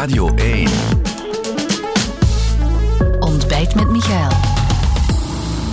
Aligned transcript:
Radio 0.00 0.34
1. 0.34 0.68
Ontbijt 3.18 3.74
met 3.74 3.90
Michael. 3.90 4.30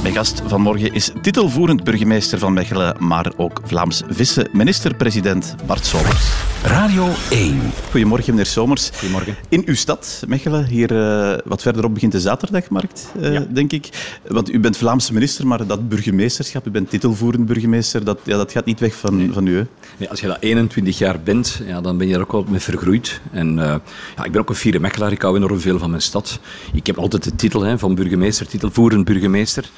Mijn 0.01 0.13
gast 0.13 0.41
vanmorgen 0.45 0.93
is 0.93 1.11
titelvoerend 1.21 1.83
burgemeester 1.83 2.39
van 2.39 2.53
Mechelen, 2.53 2.95
maar 2.99 3.31
ook 3.37 3.61
Vlaams 3.63 4.03
vice-minister-president 4.07 5.55
Bart 5.65 5.85
Somers. 5.85 6.29
Radio 6.67 7.07
1. 7.29 7.59
Goedemorgen, 7.91 8.29
meneer 8.29 8.45
Somers. 8.45 8.89
Goedemorgen. 8.93 9.35
In 9.49 9.63
uw 9.65 9.75
stad, 9.75 10.23
Mechelen, 10.27 10.65
hier 10.65 10.91
uh, 10.91 11.37
wat 11.45 11.61
verderop 11.61 11.93
begint 11.93 12.11
de 12.11 12.19
zaterdagmarkt, 12.19 13.11
uh, 13.21 13.33
ja. 13.33 13.45
denk 13.49 13.71
ik. 13.71 13.89
Want 14.27 14.53
u 14.53 14.59
bent 14.59 14.77
Vlaamse 14.77 15.13
minister, 15.13 15.47
maar 15.47 15.67
dat 15.67 15.89
burgemeesterschap, 15.89 16.67
u 16.67 16.69
bent 16.69 16.89
titelvoerend 16.89 17.45
burgemeester, 17.45 18.03
dat, 18.03 18.19
ja, 18.23 18.37
dat 18.37 18.51
gaat 18.51 18.65
niet 18.65 18.79
weg 18.79 18.95
van, 18.95 19.17
nee. 19.17 19.31
van 19.31 19.47
u. 19.47 19.55
Hè? 19.55 19.63
Nee, 19.97 20.09
als 20.09 20.19
je 20.19 20.27
dat 20.27 20.37
21 20.39 20.97
jaar 20.97 21.19
bent, 21.19 21.61
ja, 21.65 21.81
dan 21.81 21.97
ben 21.97 22.07
je 22.07 22.13
er 22.13 22.21
ook 22.21 22.31
wel 22.31 22.45
mee 22.49 22.59
vergroeid. 22.59 23.21
En 23.31 23.57
uh, 23.57 23.75
ja, 24.15 24.23
ik 24.23 24.31
ben 24.31 24.41
ook 24.41 24.49
een 24.49 24.55
vierde 24.55 24.79
Mechelaar, 24.79 25.11
ik 25.11 25.21
hou 25.21 25.35
enorm 25.35 25.59
veel 25.59 25.79
van 25.79 25.89
mijn 25.89 26.01
stad. 26.01 26.39
Ik 26.73 26.87
heb 26.87 26.97
altijd 26.97 27.23
de 27.23 27.35
titel 27.35 27.61
hè, 27.61 27.79
van 27.79 27.95
burgemeester, 27.95 28.47
titelvoerend 28.47 29.05
burgemeester. 29.05 29.69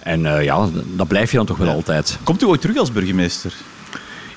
En 0.00 0.20
ja, 0.42 0.68
dat 0.96 1.08
blijf 1.08 1.30
je 1.30 1.36
dan 1.36 1.46
toch 1.46 1.56
wel 1.56 1.66
ja. 1.66 1.74
altijd. 1.74 2.18
Komt 2.22 2.42
u 2.42 2.46
ooit 2.46 2.60
terug 2.60 2.76
als 2.76 2.92
burgemeester? 2.92 3.54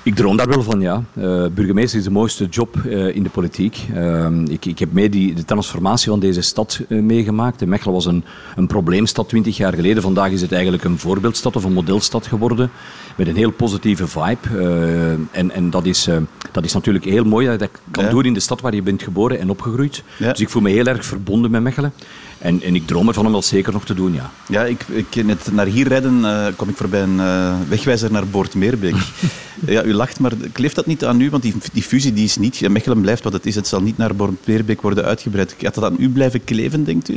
Ik 0.08 0.16
droom 0.16 0.38
daar 0.38 0.48
wel 0.48 0.64
van, 0.64 0.82
ja. 0.82 1.04
Uh, 1.14 1.46
burgemeester 1.54 1.98
is 2.00 2.04
de 2.04 2.12
mooiste 2.12 2.46
job 2.46 2.76
uh, 2.86 3.16
in 3.16 3.24
de 3.24 3.30
politiek. 3.30 3.78
Uh, 3.94 4.28
ik, 4.46 4.66
ik, 4.66 4.80
heb 4.80 4.92
mee 4.92 5.10
die, 5.10 5.34
de 5.34 5.46
transformatie 5.46 6.10
van 6.10 6.20
deze 6.20 6.42
stad 6.42 6.82
meegemaakt. 6.88 7.62
En 7.62 7.70
Mechelen 7.70 7.94
was 7.94 8.06
een, 8.06 8.24
een 8.56 8.68
probleemstad 8.68 9.30
20 9.30 9.58
jaar 9.58 9.74
geleden. 9.74 10.02
Vandaag 10.04 10.32
is 10.32 10.42
het 10.42 10.52
eigenlijk 10.52 10.84
een 10.84 11.00
voorbeeldstad 11.00 11.56
of 11.56 11.64
een 11.64 11.74
modelstad 11.74 12.28
geworden. 12.28 12.70
Met 13.16 13.28
een 13.28 13.36
heel 13.36 13.52
positieve 13.52 14.08
vibe. 14.08 15.18
en 15.32 15.52
en 15.52 15.70
dat, 15.70 15.86
is, 15.86 16.10
dat 16.52 16.66
is 16.66 16.74
natuurlijk 16.74 17.06
heel 17.06 17.26
mooi 17.26 17.46
dat 17.46 17.54
je 17.54 17.60
dat 17.60 17.82
kan 17.92 18.04
ja. 18.04 18.10
doen 18.10 18.26
in 18.26 18.34
de 18.34 18.40
stad 18.40 18.62
waar 18.62 18.76
je 18.76 18.82
bent 18.82 19.04
geboren 19.04 19.40
en 19.40 19.50
opgegroeid. 19.50 20.04
Ja. 20.18 20.32
Dus 20.32 20.40
ik 20.40 20.50
voel 20.50 20.62
me 20.62 20.70
heel 20.70 20.86
erg 20.86 21.06
verbonden 21.06 21.52
met 21.52 21.62
Mechelen. 21.62 21.94
En, 22.40 22.62
en 22.62 22.76
ik 22.76 22.88
droom 22.88 23.08
ervan 23.08 23.26
om 23.26 23.32
dat 23.32 23.46
zeker 23.46 23.74
nog 23.74 23.86
te 23.86 23.94
doen, 23.94 24.14
ja. 24.14 24.32
Ja, 24.48 24.64
ik, 24.64 24.86
ik 24.88 25.26
net 25.26 25.52
naar 25.52 25.66
hier 25.66 25.88
rijden 25.88 26.20
uh, 26.20 26.46
kom 26.56 26.70
ik 26.70 26.78
voorbij 26.78 27.02
een 27.02 27.16
uh, 27.16 27.56
wegwijzer 27.70 28.12
naar 28.12 28.28
Boortmeerbeek. 28.28 28.96
ja, 29.66 29.84
u 29.84 29.94
lacht, 29.94 30.20
maar 30.20 30.34
kleeft 30.52 30.76
dat 30.76 30.86
niet 30.86 31.06
aan 31.06 31.22
u? 31.22 31.30
Want 31.30 31.44
die, 31.44 31.56
die 31.74 31.84
fusie 31.84 32.14
die 32.14 32.24
is 32.24 32.38
niet... 32.38 32.70
Mechelen 32.70 33.02
blijft 33.02 33.24
wat 33.24 33.34
het 33.34 33.46
is. 33.46 33.56
Het 33.56 33.68
zal 33.68 33.82
niet 33.82 33.98
naar 33.98 34.16
Boortmeerbeek 34.16 34.82
worden 34.82 35.04
uitgebreid. 35.04 35.56
Gaat 35.58 35.76
dat 35.76 35.84
aan 35.84 35.96
u 36.00 36.10
blijven 36.10 36.44
kleven, 36.44 36.84
denkt 36.84 37.10
u? 37.10 37.14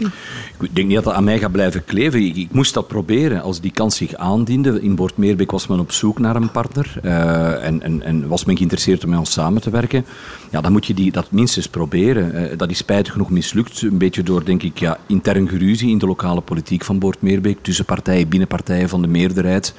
Ik 0.60 0.74
denk 0.74 0.86
niet 0.86 0.94
dat 0.94 1.04
dat 1.04 1.14
aan 1.14 1.24
mij 1.24 1.38
gaat 1.38 1.52
blijven 1.52 1.84
kleven. 1.84 2.24
Ik, 2.24 2.36
ik 2.36 2.52
moest 2.52 2.74
dat 2.74 2.88
proberen. 2.88 3.42
Als 3.42 3.60
die 3.60 3.72
kans 3.72 3.96
zich 3.96 4.14
aandiende... 4.14 4.80
In 4.80 4.94
Boortmeerbeek 4.94 5.50
was 5.50 5.66
men 5.66 5.80
op 5.80 5.92
zoek 5.92 6.18
naar 6.18 6.36
een 6.36 6.50
partner. 6.50 6.94
Uh, 7.02 7.64
en, 7.64 7.82
en, 7.82 8.02
en 8.02 8.28
was 8.28 8.44
men 8.44 8.56
geïnteresseerd 8.56 9.04
om 9.04 9.10
met 9.10 9.18
ons 9.18 9.32
samen 9.32 9.62
te 9.62 9.70
werken. 9.70 10.04
Ja, 10.50 10.60
dan 10.60 10.72
moet 10.72 10.86
je 10.86 10.94
die, 10.94 11.12
dat 11.12 11.30
minstens 11.30 11.68
proberen. 11.68 12.58
dat 12.58 12.70
is 12.70 12.78
spijtig 12.78 13.12
genoeg 13.12 13.30
mislukt. 13.30 13.82
Een 13.82 13.98
beetje 13.98 14.22
door, 14.22 14.44
denk 14.44 14.62
ik... 14.62 14.78
Ja, 14.78 14.98
intern 15.10 15.48
geruzie 15.48 15.90
in 15.90 15.98
de 15.98 16.06
lokale 16.06 16.40
politiek 16.40 16.84
van 16.84 16.98
Boortmeerbeek 16.98 17.58
tussen 17.62 17.84
partijen, 17.84 18.28
binnen 18.28 18.48
partijen 18.48 18.88
van 18.88 19.02
de 19.02 19.08
meerderheid. 19.08 19.74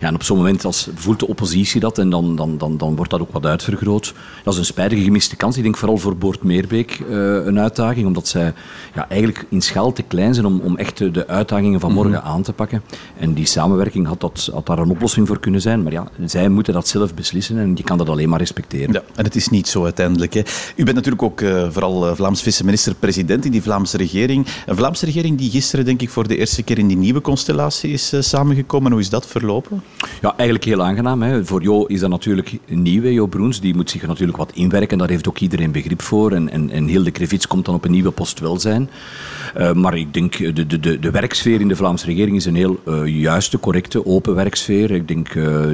Ja, 0.00 0.06
en 0.06 0.14
op 0.14 0.22
zo'n 0.22 0.36
moment 0.36 0.64
als, 0.64 0.88
voelt 0.94 1.18
de 1.18 1.28
oppositie 1.28 1.80
dat 1.80 1.98
en 1.98 2.10
dan, 2.10 2.36
dan, 2.36 2.58
dan, 2.58 2.76
dan 2.76 2.96
wordt 2.96 3.10
dat 3.10 3.20
ook 3.20 3.32
wat 3.32 3.46
uitvergroot. 3.46 4.14
Dat 4.44 4.52
is 4.52 4.58
een 4.58 4.64
spijtige 4.64 5.02
gemiste 5.02 5.36
kans. 5.36 5.56
Ik 5.56 5.62
denk 5.62 5.76
vooral 5.76 5.96
voor 5.98 6.16
Boortmeerbeek 6.16 6.98
uh, 6.98 7.06
een 7.46 7.58
uitdaging, 7.58 8.06
omdat 8.06 8.28
zij 8.28 8.52
ja, 8.94 9.08
eigenlijk 9.08 9.46
in 9.48 9.60
schaal 9.60 9.92
te 9.92 10.02
klein 10.02 10.34
zijn 10.34 10.46
om, 10.46 10.60
om 10.60 10.76
echt 10.76 11.14
de 11.14 11.26
uitdagingen 11.26 11.80
van 11.80 11.92
morgen 11.92 12.12
mm 12.12 12.18
-hmm. 12.18 12.28
aan 12.28 12.42
te 12.42 12.52
pakken. 12.52 12.82
En 13.18 13.34
die 13.34 13.46
samenwerking 13.46 14.06
had, 14.06 14.20
dat, 14.20 14.50
had 14.52 14.66
daar 14.66 14.78
een 14.78 14.90
oplossing 14.90 15.26
voor 15.26 15.40
kunnen 15.40 15.60
zijn. 15.60 15.82
Maar 15.82 15.92
ja, 15.92 16.08
zij 16.24 16.48
moeten 16.48 16.72
dat 16.72 16.88
zelf 16.88 17.14
beslissen 17.14 17.58
en 17.58 17.72
je 17.74 17.82
kan 17.82 17.98
dat 17.98 18.08
alleen 18.08 18.28
maar 18.28 18.38
respecteren. 18.38 18.92
Ja, 18.92 19.02
en 19.14 19.24
het 19.24 19.36
is 19.36 19.48
niet 19.48 19.68
zo 19.68 19.84
uiteindelijk. 19.84 20.34
Hè. 20.34 20.42
U 20.76 20.84
bent 20.84 20.96
natuurlijk 20.96 21.22
ook 21.22 21.40
uh, 21.40 21.66
vooral 21.70 22.16
Vlaams 22.16 22.42
vice-minister-president 22.42 23.44
in 23.44 23.50
die 23.50 23.62
Vlaamse 23.62 23.96
regering. 23.96 24.46
Een 24.68 24.76
Vlaamse 24.76 25.04
regering 25.04 25.38
die 25.38 25.50
gisteren, 25.50 25.84
denk 25.84 26.02
ik, 26.02 26.10
voor 26.10 26.28
de 26.28 26.36
eerste 26.36 26.62
keer 26.62 26.78
in 26.78 26.86
die 26.86 26.96
nieuwe 26.96 27.20
constellatie 27.20 27.92
is 27.92 28.12
uh, 28.12 28.20
samengekomen. 28.20 28.92
Hoe 28.92 29.00
is 29.00 29.08
dat 29.08 29.26
verlopen? 29.26 29.82
Ja, 30.20 30.28
eigenlijk 30.28 30.64
heel 30.64 30.82
aangenaam. 30.82 31.22
Hè. 31.22 31.44
Voor 31.44 31.62
Jo 31.62 31.84
is 31.84 32.00
dat 32.00 32.10
natuurlijk 32.10 32.58
nieuw. 32.66 33.02
Jo 33.02 33.26
Broens 33.26 33.60
die 33.60 33.74
moet 33.74 33.90
zich 33.90 34.06
natuurlijk 34.06 34.38
wat 34.38 34.52
inwerken. 34.54 34.98
Daar 34.98 35.08
heeft 35.08 35.28
ook 35.28 35.38
iedereen 35.38 35.72
begrip 35.72 36.02
voor. 36.02 36.32
En, 36.32 36.50
en, 36.50 36.70
en 36.70 36.86
Hilde 36.86 37.10
Krevits 37.10 37.46
komt 37.46 37.64
dan 37.64 37.74
op 37.74 37.84
een 37.84 37.90
nieuwe 37.90 38.10
post 38.10 38.40
welzijn. 38.40 38.90
Uh, 39.58 39.72
maar 39.72 39.96
ik 39.96 40.14
denk, 40.14 40.36
de, 40.36 40.66
de, 40.66 40.80
de, 40.80 40.98
de 40.98 41.10
werksfeer 41.10 41.60
in 41.60 41.68
de 41.68 41.76
Vlaamse 41.76 42.06
regering 42.06 42.36
is 42.36 42.44
een 42.44 42.56
heel 42.56 42.80
uh, 42.88 43.06
juiste, 43.06 43.60
correcte, 43.60 44.06
open 44.06 44.34
werksfeer. 44.34 44.90
Ik 44.90 45.08
denk, 45.08 45.28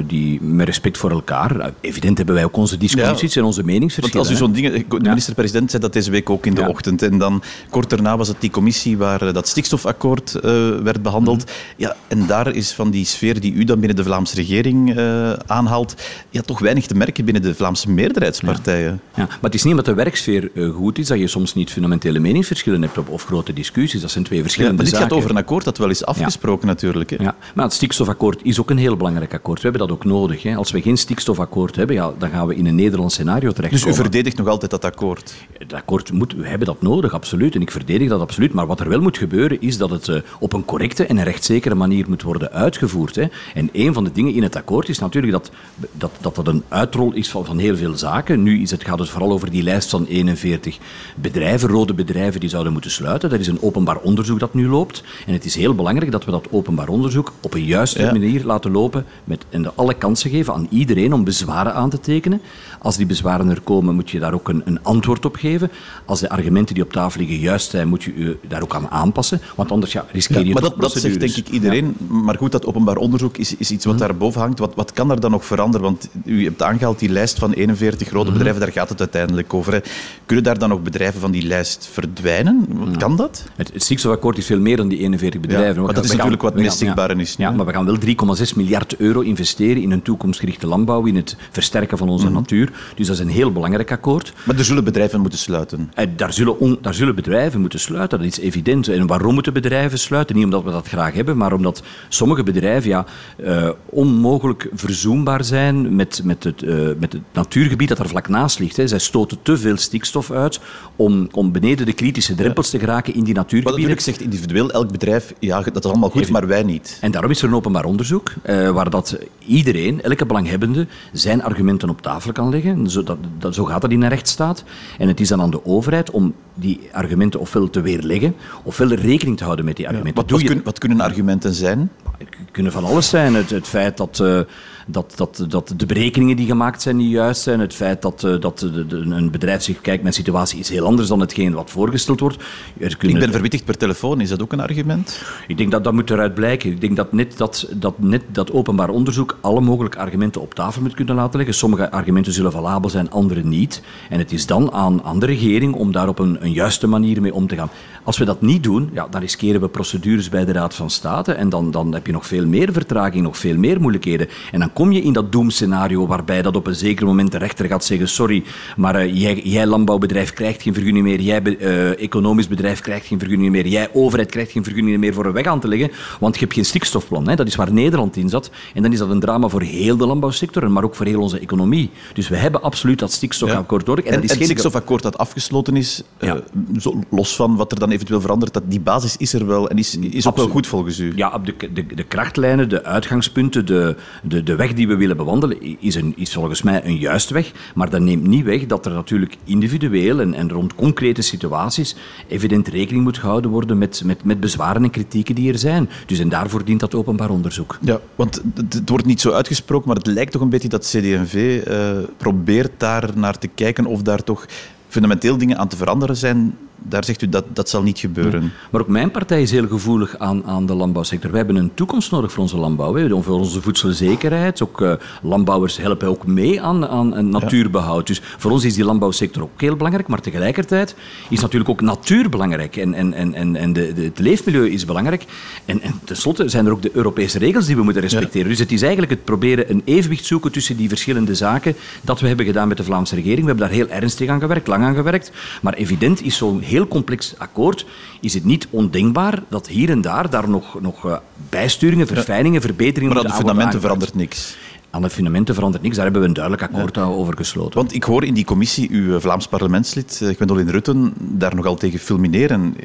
die 0.07 0.41
met 0.41 0.65
respect 0.65 0.97
voor 0.97 1.11
elkaar. 1.11 1.73
evident 1.81 2.17
hebben 2.17 2.35
wij 2.35 2.43
ook 2.43 2.57
onze 2.57 2.77
discussies 2.77 3.33
ja, 3.33 3.39
en 3.39 3.47
onze 3.47 3.63
meningsverschillen. 3.63 4.27
Want 4.27 4.39
als 4.39 4.41
u 4.41 4.45
zo'n 4.45 4.53
dingen... 4.53 4.85
De 4.89 5.09
minister-president 5.09 5.69
zei 5.69 5.81
dat 5.81 5.93
deze 5.93 6.11
week 6.11 6.29
ook 6.29 6.45
in 6.45 6.53
de 6.53 6.61
ja. 6.61 6.67
ochtend. 6.67 7.01
En 7.01 7.17
dan 7.17 7.43
kort 7.69 7.89
daarna 7.89 8.17
was 8.17 8.27
het 8.27 8.37
die 8.39 8.49
commissie 8.49 8.83
waar 8.93 9.33
dat 9.33 9.47
stikstofakkoord 9.47 10.35
uh, 10.35 10.41
werd 10.83 11.01
behandeld. 11.01 11.45
Mm. 11.45 11.51
Ja, 11.77 11.95
en 12.07 12.27
daar 12.27 12.55
is 12.55 12.71
van 12.71 12.89
die 12.89 13.05
sfeer 13.05 13.39
die 13.39 13.53
u 13.53 13.63
dan 13.63 13.79
binnen 13.79 13.95
de 13.95 14.03
Vlaamse 14.03 14.35
regering 14.35 14.97
uh, 14.97 15.33
aanhaalt, 15.33 15.95
ja, 16.29 16.41
toch 16.41 16.59
weinig 16.59 16.85
te 16.85 16.95
merken 16.95 17.25
binnen 17.25 17.43
de 17.43 17.55
Vlaamse 17.55 17.91
meerderheidspartijen. 17.91 19.01
Ja. 19.15 19.21
ja. 19.21 19.25
maar 19.25 19.37
het 19.41 19.53
is 19.53 19.63
niet 19.63 19.73
omdat 19.73 19.85
de 19.85 19.93
werksfeer 20.03 20.51
goed 20.73 20.97
is 20.97 21.07
dat 21.07 21.19
je 21.19 21.27
soms 21.27 21.53
niet 21.53 21.71
fundamentele 21.71 22.19
meningsverschillen 22.19 22.81
hebt 22.81 22.97
of, 22.97 23.07
of 23.07 23.23
grote 23.25 23.53
discussies. 23.53 24.01
Dat 24.01 24.11
zijn 24.11 24.23
twee 24.23 24.41
verschillende 24.41 24.77
ja, 24.77 24.81
maar 24.83 24.91
dit 24.91 24.99
zaken. 24.99 25.15
gaat 25.15 25.23
over 25.23 25.29
een 25.29 25.43
akkoord 25.43 25.63
dat 25.63 25.77
wel 25.77 25.89
is 25.89 26.05
afgesproken 26.05 26.67
natuurlijk. 26.67 27.09
Hè? 27.09 27.23
Ja, 27.23 27.35
maar 27.53 27.65
het 27.65 27.73
stikstofakkoord 27.73 28.39
is 28.43 28.59
ook 28.59 28.69
een 28.69 28.77
heel 28.77 28.97
belangrijk 28.97 29.33
akkoord. 29.33 29.61
We 29.61 29.67
hebben 29.69 29.87
dat 29.87 29.97
ook 29.97 30.05
nodig. 30.05 30.43
Hè. 30.43 30.55
Als 30.55 30.71
we 30.71 30.81
geen 30.81 30.97
stikstofakkoord 30.97 31.75
hebben, 31.75 31.95
ja, 31.95 32.11
dan 32.17 32.29
gaan 32.29 32.47
we 32.47 32.55
in 32.55 32.65
een 32.65 32.75
Nederlands 32.75 33.13
scenario 33.13 33.51
terechtkomen. 33.51 33.87
Dus 33.87 33.97
u 33.97 34.01
verdedigt 34.01 34.37
nog 34.37 34.47
altijd 34.47 34.71
dat 34.71 34.85
akkoord? 34.85 35.33
Het 35.57 35.73
akkoord 35.73 36.11
moet, 36.11 36.33
we 36.33 36.47
hebben 36.47 36.67
dat 36.67 36.81
nodig, 36.81 37.13
absoluut. 37.13 37.55
En 37.55 37.61
ik 37.61 37.71
verdedig 37.71 38.09
dat 38.09 38.21
absoluut. 38.21 38.53
Maar 38.53 38.67
wat 38.67 38.74
er 38.79 38.89
wel 38.89 39.01
moet 39.01 39.17
gebeuren 39.17 39.61
is 39.61 39.77
dat 39.77 39.89
het 39.89 40.07
uh, 40.07 40.21
op 40.39 40.53
een 40.53 40.65
correcte 40.65 41.05
en 41.05 41.17
een 41.17 41.23
rechtszekere 41.23 41.75
manier 41.75 42.05
moet 42.09 42.21
worden 42.21 42.51
uitgevoerd. 42.51 43.15
Hè. 43.15 43.25
En 43.53 43.69
een 43.73 43.93
van 43.93 44.03
de 44.03 44.11
dingen 44.11 44.33
in 44.33 44.43
het 44.43 44.55
akkoord 44.55 44.89
is 44.89 44.99
natuurlijk 44.99 45.33
dat 45.33 45.51
dat, 45.91 46.11
dat, 46.21 46.35
dat 46.35 46.47
een 46.47 46.63
uitrol 46.67 47.13
is 47.13 47.29
van, 47.29 47.45
van 47.45 47.57
heel 47.57 47.75
veel 47.75 47.97
zaken. 47.97 48.43
Nu 48.43 48.61
is 48.61 48.71
het, 48.71 48.83
gaat 48.83 48.99
het 48.99 49.09
vooral 49.09 49.31
over 49.31 49.51
die 49.51 49.63
lijst 49.63 49.89
van 49.89 50.05
41 50.05 50.77
bedrijven, 51.15 51.69
rode 51.69 51.93
bedrijven 51.93 52.39
die 52.39 52.49
zouden 52.49 52.71
moeten 52.71 52.91
sluiten. 52.91 53.29
Dat 53.29 53.39
is 53.39 53.47
een 53.47 53.61
openbaar 53.61 53.97
onderzoek 53.97 54.39
dat 54.39 54.53
nu 54.53 54.67
loopt. 54.67 55.03
En 55.25 55.33
het 55.33 55.45
is 55.45 55.55
heel 55.55 55.75
belangrijk 55.75 56.11
dat 56.11 56.25
we 56.25 56.31
dat 56.31 56.47
openbaar 56.51 56.87
onderzoek 56.87 57.33
op 57.41 57.53
een 57.53 57.65
juiste 57.65 58.01
ja. 58.01 58.11
manier 58.11 58.43
laten 58.43 58.71
lopen 58.71 59.05
met, 59.23 59.45
en 59.49 59.75
alle 59.75 59.93
kansen 59.93 60.29
geven 60.29 60.53
aan 60.53 60.67
iedereen 60.69 61.13
om 61.13 61.23
bezwaren 61.23 61.73
aan 61.73 61.89
te 61.89 61.99
tekenen. 61.99 62.41
Als 62.79 62.97
die 62.97 63.05
bezwaren 63.05 63.49
er 63.49 63.61
komen, 63.61 63.95
moet 63.95 64.09
je 64.09 64.19
daar 64.19 64.33
ook 64.33 64.49
een, 64.49 64.61
een 64.65 64.83
antwoord 64.83 65.25
op 65.25 65.35
geven. 65.35 65.71
Als 66.05 66.19
de 66.19 66.29
argumenten 66.29 66.75
die 66.75 66.83
op 66.83 66.91
tafel 66.91 67.19
liggen 67.19 67.39
juist 67.39 67.69
zijn, 67.69 67.87
moet 67.87 68.03
je 68.03 68.13
je 68.15 68.37
daar 68.47 68.61
ook 68.65 68.75
aan 68.75 68.89
aanpassen. 68.89 69.41
Want 69.55 69.71
anders 69.71 69.91
ja, 69.91 70.05
riskeer 70.11 70.39
je 70.39 70.45
ja, 70.45 70.53
Maar 70.53 70.61
dat, 70.61 70.79
dat 70.79 70.91
zegt 70.91 71.19
denk 71.19 71.35
ik 71.35 71.49
iedereen. 71.49 71.85
Ja. 71.85 72.15
Maar 72.15 72.37
goed, 72.37 72.51
dat 72.51 72.65
openbaar 72.65 72.97
onderzoek 72.97 73.37
is, 73.37 73.55
is 73.55 73.71
iets 73.71 73.85
wat 73.85 73.93
mm. 73.93 73.99
daarboven 73.99 74.41
hangt. 74.41 74.59
Wat, 74.59 74.75
wat 74.75 74.93
kan 74.93 75.07
daar 75.07 75.19
dan 75.19 75.31
nog 75.31 75.45
veranderen? 75.45 75.85
Want 75.85 76.09
u 76.25 76.43
hebt 76.43 76.61
aangehaald 76.61 76.99
die 76.99 77.09
lijst 77.09 77.39
van 77.39 77.51
41 77.53 78.07
grote 78.07 78.27
mm. 78.27 78.33
bedrijven, 78.33 78.61
daar 78.61 78.71
gaat 78.71 78.89
het 78.89 78.99
uiteindelijk 78.99 79.53
over. 79.53 79.73
Hè. 79.73 79.79
Kunnen 80.25 80.45
daar 80.45 80.59
dan 80.59 80.69
nog 80.69 80.81
bedrijven 80.81 81.19
van 81.21 81.31
die 81.31 81.47
lijst 81.47 81.89
verdwijnen? 81.91 82.65
Mm. 82.69 82.97
Kan 82.97 83.15
dat? 83.15 83.43
Het, 83.55 83.73
het 83.73 83.83
stikstofakkoord 83.83 84.37
is 84.37 84.45
veel 84.45 84.59
meer 84.59 84.77
dan 84.77 84.87
die 84.87 84.99
41 84.99 85.41
bedrijven. 85.41 85.83
maar 85.83 85.93
dat 85.93 86.03
is 86.03 86.15
natuurlijk 86.15 86.41
wat 86.41 86.55
meest 86.55 86.77
zichtbaar 86.77 87.19
is. 87.19 87.35
Ja, 87.37 87.51
maar 87.51 87.65
we 87.65 87.71
gaan 87.71 87.85
wel 87.85 87.97
3,6 88.37 88.55
miljard 88.55 88.95
euro 88.95 89.19
investeren 89.19 89.81
in 89.81 89.91
een 89.91 90.01
toekomstgerichte 90.01 90.67
landbouw, 90.67 91.05
in 91.05 91.15
het 91.15 91.35
versterken 91.51 91.97
van 91.97 92.09
onze 92.09 92.29
natuur. 92.29 92.71
Dus 92.95 93.07
dat 93.07 93.15
is 93.15 93.21
een 93.21 93.29
heel 93.29 93.51
belangrijk 93.51 93.91
akkoord. 93.91 94.33
Maar 94.45 94.57
er 94.57 94.65
zullen 94.65 94.83
bedrijven 94.83 95.21
moeten 95.21 95.39
sluiten? 95.39 95.91
En 95.93 96.13
daar, 96.15 96.33
zullen 96.33 96.59
on, 96.59 96.77
daar 96.81 96.93
zullen 96.93 97.15
bedrijven 97.15 97.59
moeten 97.61 97.79
sluiten, 97.79 98.17
dat 98.17 98.27
is 98.27 98.39
evident. 98.55 98.87
En 98.87 99.07
waarom 99.07 99.33
moeten 99.33 99.53
bedrijven 99.53 99.99
sluiten? 99.99 100.35
Niet 100.35 100.45
omdat 100.45 100.63
we 100.63 100.71
dat 100.71 100.87
graag 100.87 101.13
hebben, 101.13 101.37
maar 101.37 101.53
omdat 101.53 101.83
sommige 102.09 102.43
bedrijven 102.43 102.89
ja, 102.89 103.05
uh, 103.37 103.69
onmogelijk 103.85 104.69
verzoenbaar 104.73 105.43
zijn 105.43 105.95
met, 105.95 106.21
met, 106.23 106.43
het, 106.43 106.61
uh, 106.61 106.89
met 106.99 107.13
het 107.13 107.21
natuurgebied 107.31 107.89
dat 107.89 107.99
er 107.99 108.09
vlak 108.09 108.27
naast 108.27 108.59
ligt. 108.59 108.77
Hè. 108.77 108.87
Zij 108.87 108.99
stoten 108.99 109.37
te 109.41 109.57
veel 109.57 109.77
stikstof 109.77 110.31
uit 110.31 110.59
om, 110.95 111.27
om 111.31 111.51
beneden 111.51 111.85
de 111.85 111.93
kritische 111.93 112.35
drempels 112.35 112.69
te 112.69 112.79
geraken 112.79 113.13
in 113.13 113.23
die 113.23 113.33
natuurgebieden. 113.33 113.63
Maar 113.63 113.91
natuurlijk 113.91 114.01
zegt 114.01 114.21
individueel 114.21 114.71
elk 114.71 114.91
bedrijf, 114.91 115.33
ja, 115.39 115.61
dat 115.61 115.83
is 115.83 115.91
allemaal 115.91 116.09
goed, 116.09 116.21
Even. 116.21 116.33
maar 116.33 116.47
wij 116.47 116.63
niet. 116.63 116.97
En 117.01 117.11
daarom 117.11 117.31
is 117.31 117.41
er 117.41 117.47
een 117.47 117.55
openbaar 117.55 117.85
onderzoek 117.85 118.33
uh, 118.45 118.69
waar 118.69 118.89
dat 118.89 119.17
iedereen, 119.45 120.01
elke 120.01 120.25
belanghebbende, 120.25 120.87
zijn 121.13 121.43
argumenten 121.43 121.89
op 121.89 122.01
tafel 122.01 122.31
kan 122.31 122.49
leggen. 122.49 122.89
Zo, 122.89 123.03
dat, 123.03 123.17
dat, 123.37 123.55
zo 123.55 123.63
gaat 123.63 123.81
dat 123.81 123.91
in 123.91 124.01
een 124.01 124.09
rechtsstaat. 124.09 124.63
En 124.97 125.07
het 125.07 125.19
is 125.19 125.27
dan 125.27 125.41
aan 125.41 125.49
de 125.49 125.65
overheid 125.65 126.11
om 126.11 126.33
die 126.55 126.89
argumenten 126.91 127.39
ofwel 127.39 127.69
te 127.69 127.81
weerleggen, 127.81 128.35
ofwel 128.63 128.93
rekening 128.93 129.37
te 129.37 129.43
houden 129.43 129.65
met 129.65 129.75
die 129.75 129.87
argumenten. 129.87 130.23
Ja, 130.23 130.29
wat, 130.29 130.41
wat, 130.41 130.51
kun, 130.51 130.63
wat, 130.63 130.79
kunnen 130.79 131.01
argumenten 131.01 131.53
zijn? 131.53 131.91
Het 132.17 132.27
kunnen 132.51 132.71
van 132.71 132.83
alles 132.83 133.09
zijn. 133.09 133.33
Het, 133.33 133.49
het 133.49 133.67
feit 133.67 133.97
dat, 133.97 134.19
uh, 134.21 134.39
dat, 134.85 135.13
dat, 135.15 135.45
dat 135.47 135.73
de 135.77 135.85
berekeningen 135.85 136.35
die 136.35 136.45
gemaakt 136.45 136.81
zijn 136.81 136.97
niet 136.97 137.11
juist 137.11 137.41
zijn. 137.41 137.59
Het 137.59 137.73
feit 137.73 138.01
dat, 138.01 138.23
uh, 138.23 138.41
dat 138.41 138.59
de, 138.59 138.85
de, 138.85 138.95
een 138.97 139.31
bedrijf 139.31 139.63
zich 139.63 139.81
kijkt, 139.81 140.01
mijn 140.01 140.13
situatie 140.13 140.59
is 140.59 140.69
heel 140.69 140.85
anders 140.85 141.07
dan 141.07 141.19
hetgeen 141.19 141.53
wat 141.53 141.71
voorgesteld 141.71 142.19
wordt. 142.19 142.37
Er 142.79 142.97
kunnen, 142.97 143.17
Ik 143.17 143.23
ben 143.23 143.33
verwittigd 143.33 143.65
per 143.65 143.77
telefoon, 143.77 144.21
is 144.21 144.29
dat 144.29 144.41
ook 144.41 144.53
een 144.53 144.59
argument? 144.59 145.23
Ik 145.47 145.57
denk 145.57 145.71
dat 145.71 145.83
dat 145.83 145.93
moet 145.93 146.09
eruit 146.09 146.33
blijken. 146.33 146.71
Ik 146.71 146.81
denk 146.81 146.95
dat 146.95 147.13
net 147.13 147.37
dat, 147.37 147.67
dat, 147.75 147.99
net 147.99 148.23
dat 148.27 148.51
openbaar 148.51 148.89
onderzoek 148.89 149.37
alle 149.41 149.61
mogelijke 149.61 149.97
argumenten 149.97 150.41
op 150.41 150.53
tafel 150.53 150.81
moet 150.81 150.93
kunnen 150.93 151.15
laten 151.15 151.37
leggen. 151.37 151.55
Sommige 151.55 151.91
argumenten 151.91 152.33
zullen 152.33 152.51
valabel 152.51 152.89
zijn, 152.89 153.11
andere 153.11 153.43
niet. 153.43 153.81
En 154.09 154.19
het 154.19 154.31
is 154.31 154.45
dan 154.45 154.71
aan, 154.71 155.03
aan 155.03 155.19
de 155.19 155.25
regering 155.25 155.73
om 155.73 155.91
daar 155.91 156.07
op 156.07 156.19
een, 156.19 156.37
een 156.39 156.53
juiste 156.53 156.87
manier 156.87 157.21
mee 157.21 157.33
om 157.33 157.47
te 157.47 157.55
gaan. 157.55 157.69
Als 158.03 158.17
we 158.17 158.25
dat 158.25 158.41
niet 158.41 158.63
doen, 158.63 158.89
ja, 158.93 159.07
dan 159.09 159.21
riskeren 159.21 159.61
we 159.61 159.67
procedures 159.67 160.29
bij 160.29 160.45
de 160.45 160.51
Raad 160.51 160.75
van 160.75 160.89
State 160.89 161.33
en 161.33 161.49
dan, 161.49 161.71
dan 161.71 161.93
heb 161.93 162.05
je 162.05 162.11
nog 162.11 162.27
veel 162.27 162.45
meer 162.45 162.73
vertraging, 162.73 163.23
nog 163.23 163.37
veel 163.37 163.57
meer 163.57 163.81
moeilijkheden. 163.81 164.27
En 164.51 164.59
dan 164.59 164.73
kom 164.75 164.91
je 164.91 165.01
in 165.01 165.13
dat 165.13 165.31
doemscenario 165.31 166.07
waarbij 166.07 166.41
dat 166.41 166.55
op 166.55 166.67
een 166.67 166.75
zeker 166.75 167.05
moment 167.05 167.31
de 167.31 167.37
rechter 167.37 167.65
gaat 167.65 167.85
zeggen 167.85 168.07
sorry, 168.07 168.43
maar 168.77 169.05
uh, 169.05 169.21
jij, 169.21 169.41
jij, 169.43 169.65
landbouwbedrijf 169.65 170.33
krijgt 170.33 170.61
geen 170.61 170.73
vergunning 170.73 171.05
meer, 171.05 171.19
jij 171.19 171.41
uh, 171.45 172.01
economisch 172.01 172.47
bedrijf 172.47 172.79
krijgt 172.81 173.05
geen 173.05 173.19
vergunning 173.19 173.51
meer, 173.51 173.67
jij 173.67 173.89
overheid 173.93 174.31
krijgt 174.31 174.51
geen 174.51 174.63
vergunning 174.63 174.99
meer 174.99 175.13
voor 175.13 175.25
een 175.25 175.31
weg 175.31 175.45
aan 175.45 175.59
te 175.59 175.67
leggen, 175.67 175.91
want 176.19 176.33
je 176.33 176.39
hebt 176.39 176.53
geen 176.53 176.65
stikstofplan. 176.65 177.27
Hè? 177.27 177.35
Dat 177.35 177.47
is 177.47 177.55
waar 177.55 177.73
Nederland 177.73 178.15
in 178.15 178.29
zat. 178.29 178.49
En 178.73 178.81
dan 178.81 178.91
is 178.91 178.99
dat 178.99 179.09
een 179.09 179.19
drama 179.19 179.47
voor 179.47 179.61
heel 179.61 179.97
de 179.97 180.05
landbouwsector, 180.05 180.71
maar 180.71 180.83
ook 180.83 180.95
voor 180.95 181.05
heel 181.05 181.21
onze 181.21 181.39
economie. 181.39 181.89
Dus 182.13 182.27
we 182.27 182.35
hebben 182.35 182.61
absoluut 182.61 182.99
dat 182.99 183.11
stikstofakkoord 183.11 183.85
nodig. 183.85 184.05
En, 184.05 184.13
en, 184.13 184.15
dat 184.15 184.23
is 184.23 184.31
en 184.31 184.37
het 184.37 184.45
stikstofakkoord 184.45 185.03
dat 185.03 185.17
afgesloten 185.17 185.75
is, 185.75 186.03
ja. 186.19 186.41
zo, 186.79 186.99
los 187.09 187.35
van 187.35 187.55
wat 187.55 187.71
er 187.71 187.79
dan 187.79 187.91
eventueel 187.91 188.21
verandert, 188.21 188.53
dat 188.53 188.63
die 188.67 188.79
basis 188.79 189.17
is 189.17 189.33
er 189.33 189.45
wel 189.45 189.69
en 189.69 189.77
is, 189.77 189.97
is 189.97 190.27
ook 190.27 190.35
wel 190.35 190.47
goed 190.47 190.67
volgens 190.67 190.99
u. 190.99 191.11
Ja, 191.15 191.37
de, 191.37 191.55
de, 191.73 191.85
de 191.85 192.03
krachtlijnen, 192.03 192.69
de 192.69 192.83
uitgangspunten, 192.83 193.65
de, 193.65 193.95
de, 194.23 194.43
de 194.43 194.55
weg 194.55 194.64
die 194.73 194.87
we 194.87 194.95
willen 194.95 195.17
bewandelen, 195.17 195.81
is, 195.81 195.95
een, 195.95 196.13
is 196.17 196.33
volgens 196.33 196.61
mij 196.61 196.85
een 196.85 196.97
juiste 196.97 197.33
weg. 197.33 197.51
Maar 197.75 197.89
dat 197.89 198.01
neemt 198.01 198.27
niet 198.27 198.43
weg 198.43 198.65
dat 198.65 198.85
er 198.85 198.91
natuurlijk 198.91 199.37
individueel 199.43 200.19
en, 200.19 200.51
rond 200.51 200.75
concrete 200.75 201.21
situaties 201.21 201.95
evident 202.27 202.67
rekening 202.67 203.03
moet 203.03 203.17
gehouden 203.17 203.51
worden 203.51 203.77
met, 203.77 204.01
met, 204.05 204.23
met 204.23 204.39
bezwaren 204.39 204.83
en 204.83 204.89
kritieken 204.89 205.35
die 205.35 205.51
er 205.51 205.57
zijn. 205.57 205.89
Dus 206.05 206.19
en 206.19 206.29
daarvoor 206.29 206.65
dient 206.65 206.79
dat 206.79 206.95
openbaar 206.95 207.29
onderzoek. 207.29 207.77
Ja, 207.81 207.99
want 208.15 208.41
het 208.55 208.89
wordt 208.89 209.05
niet 209.05 209.21
zo 209.21 209.31
uitgesproken, 209.31 209.87
maar 209.87 209.97
het 209.97 210.07
lijkt 210.07 210.31
toch 210.31 210.41
een 210.41 210.49
beetje 210.49 210.69
dat 210.69 210.83
CD&V 210.83 211.63
uh, 211.67 211.89
probeert 212.17 212.71
daar 212.77 213.09
naar 213.15 213.37
te 213.37 213.47
kijken 213.47 213.85
of 213.85 214.01
daar 214.01 214.23
toch 214.23 214.45
fundamenteel 214.87 215.37
dingen 215.37 215.57
aan 215.57 215.67
te 215.67 215.77
veranderen 215.77 216.17
zijn 216.17 216.57
daar 216.87 217.03
zegt 217.03 217.21
u 217.21 217.29
dat 217.29 217.45
dat 217.53 217.69
zal 217.69 217.83
niet 217.83 217.99
gebeuren. 217.99 218.51
Maar 218.71 218.81
ook 218.81 218.87
mijn 218.87 219.11
partij 219.11 219.41
is 219.41 219.51
heel 219.51 219.67
gevoelig 219.67 220.17
aan, 220.17 220.45
aan 220.45 220.65
de 220.65 220.73
landbouwsector. 220.73 221.29
Wij 221.29 221.39
hebben 221.39 221.55
een 221.55 221.73
toekomst 221.73 222.11
nodig 222.11 222.31
voor 222.31 222.41
onze 222.41 222.57
landbouw, 222.57 222.95
hè. 222.95 223.23
voor 223.23 223.39
onze 223.39 223.61
voedselzekerheid. 223.61 224.61
Ook, 224.61 224.81
uh, 224.81 224.93
landbouwers 225.21 225.77
helpen 225.77 226.07
ook 226.07 226.27
mee 226.27 226.61
aan, 226.61 226.87
aan 226.87 227.29
natuurbehoud. 227.29 228.07
Dus 228.07 228.21
voor 228.37 228.51
ons 228.51 228.65
is 228.65 228.73
die 228.73 228.83
landbouwsector 228.85 229.43
ook 229.43 229.61
heel 229.61 229.75
belangrijk. 229.75 230.07
Maar 230.07 230.21
tegelijkertijd 230.21 230.95
is 231.29 231.39
natuurlijk 231.39 231.69
ook 231.69 231.81
natuur 231.81 232.29
belangrijk. 232.29 232.75
En, 232.75 232.93
en, 232.93 233.13
en, 233.13 233.55
en 233.55 233.73
de, 233.73 233.93
de, 233.93 234.01
het 234.01 234.19
leefmilieu 234.19 234.69
is 234.69 234.85
belangrijk. 234.85 235.25
En, 235.65 235.81
en 235.81 235.99
tenslotte 236.03 236.49
zijn 236.49 236.65
er 236.65 236.71
ook 236.71 236.81
de 236.81 236.91
Europese 236.93 237.39
regels 237.39 237.65
die 237.65 237.75
we 237.75 237.83
moeten 237.83 238.01
respecteren. 238.01 238.49
Dus 238.49 238.59
het 238.59 238.71
is 238.71 238.81
eigenlijk 238.81 239.11
het 239.11 239.23
proberen 239.23 239.69
een 239.69 239.81
evenwicht 239.85 240.25
zoeken 240.25 240.51
tussen 240.51 240.77
die 240.77 240.89
verschillende 240.89 241.35
zaken 241.35 241.75
dat 242.01 242.19
we 242.19 242.27
hebben 242.27 242.45
gedaan 242.45 242.67
met 242.67 242.77
de 242.77 242.83
Vlaamse 242.83 243.15
regering. 243.15 243.41
We 243.41 243.47
hebben 243.47 243.67
daar 243.67 243.75
heel 243.75 243.89
ernstig 243.89 244.29
aan 244.29 244.39
gewerkt, 244.39 244.67
lang 244.67 244.83
aan 244.83 244.95
gewerkt. 244.95 245.31
Maar 245.61 245.73
evident 245.73 246.23
is 246.23 246.37
zo'n 246.37 246.59
heel 246.75 246.87
complex 246.87 247.33
akkoord. 247.37 247.85
Is 248.21 248.33
het 248.33 248.45
niet 248.45 248.67
ondenkbaar 248.69 249.43
dat 249.47 249.67
hier 249.67 249.89
en 249.89 250.01
daar, 250.01 250.29
daar 250.29 250.49
nog, 250.49 250.81
nog 250.81 251.05
uh, 251.05 251.17
bijsturingen, 251.49 252.07
verfijningen, 252.07 252.61
verbeteringen 252.61 253.13
Maar 253.13 253.23
aan 253.23 253.29
de 253.29 253.37
fundamenten 253.37 253.81
verandert 253.81 254.15
niks 254.15 254.57
aan 254.95 255.01
de 255.01 255.09
fundamenten 255.09 255.55
verandert 255.55 255.83
niks. 255.83 255.95
Daar 255.95 256.03
hebben 256.03 256.21
we 256.21 256.27
een 256.27 256.33
duidelijk 256.33 256.63
akkoord 256.63 256.97
over 256.97 257.37
gesloten. 257.37 257.79
Want 257.79 257.93
ik 257.93 258.03
hoor 258.03 258.23
in 258.23 258.33
die 258.33 258.45
commissie 258.45 258.89
uw 258.91 259.19
Vlaams 259.19 259.47
parlementslid, 259.47 260.19
eh, 260.21 260.35
Gwendolyn 260.35 260.71
Rutten, 260.71 261.13
daar 261.19 261.55
nogal 261.55 261.75
tegen 261.75 261.99
fulmineren. 261.99 262.75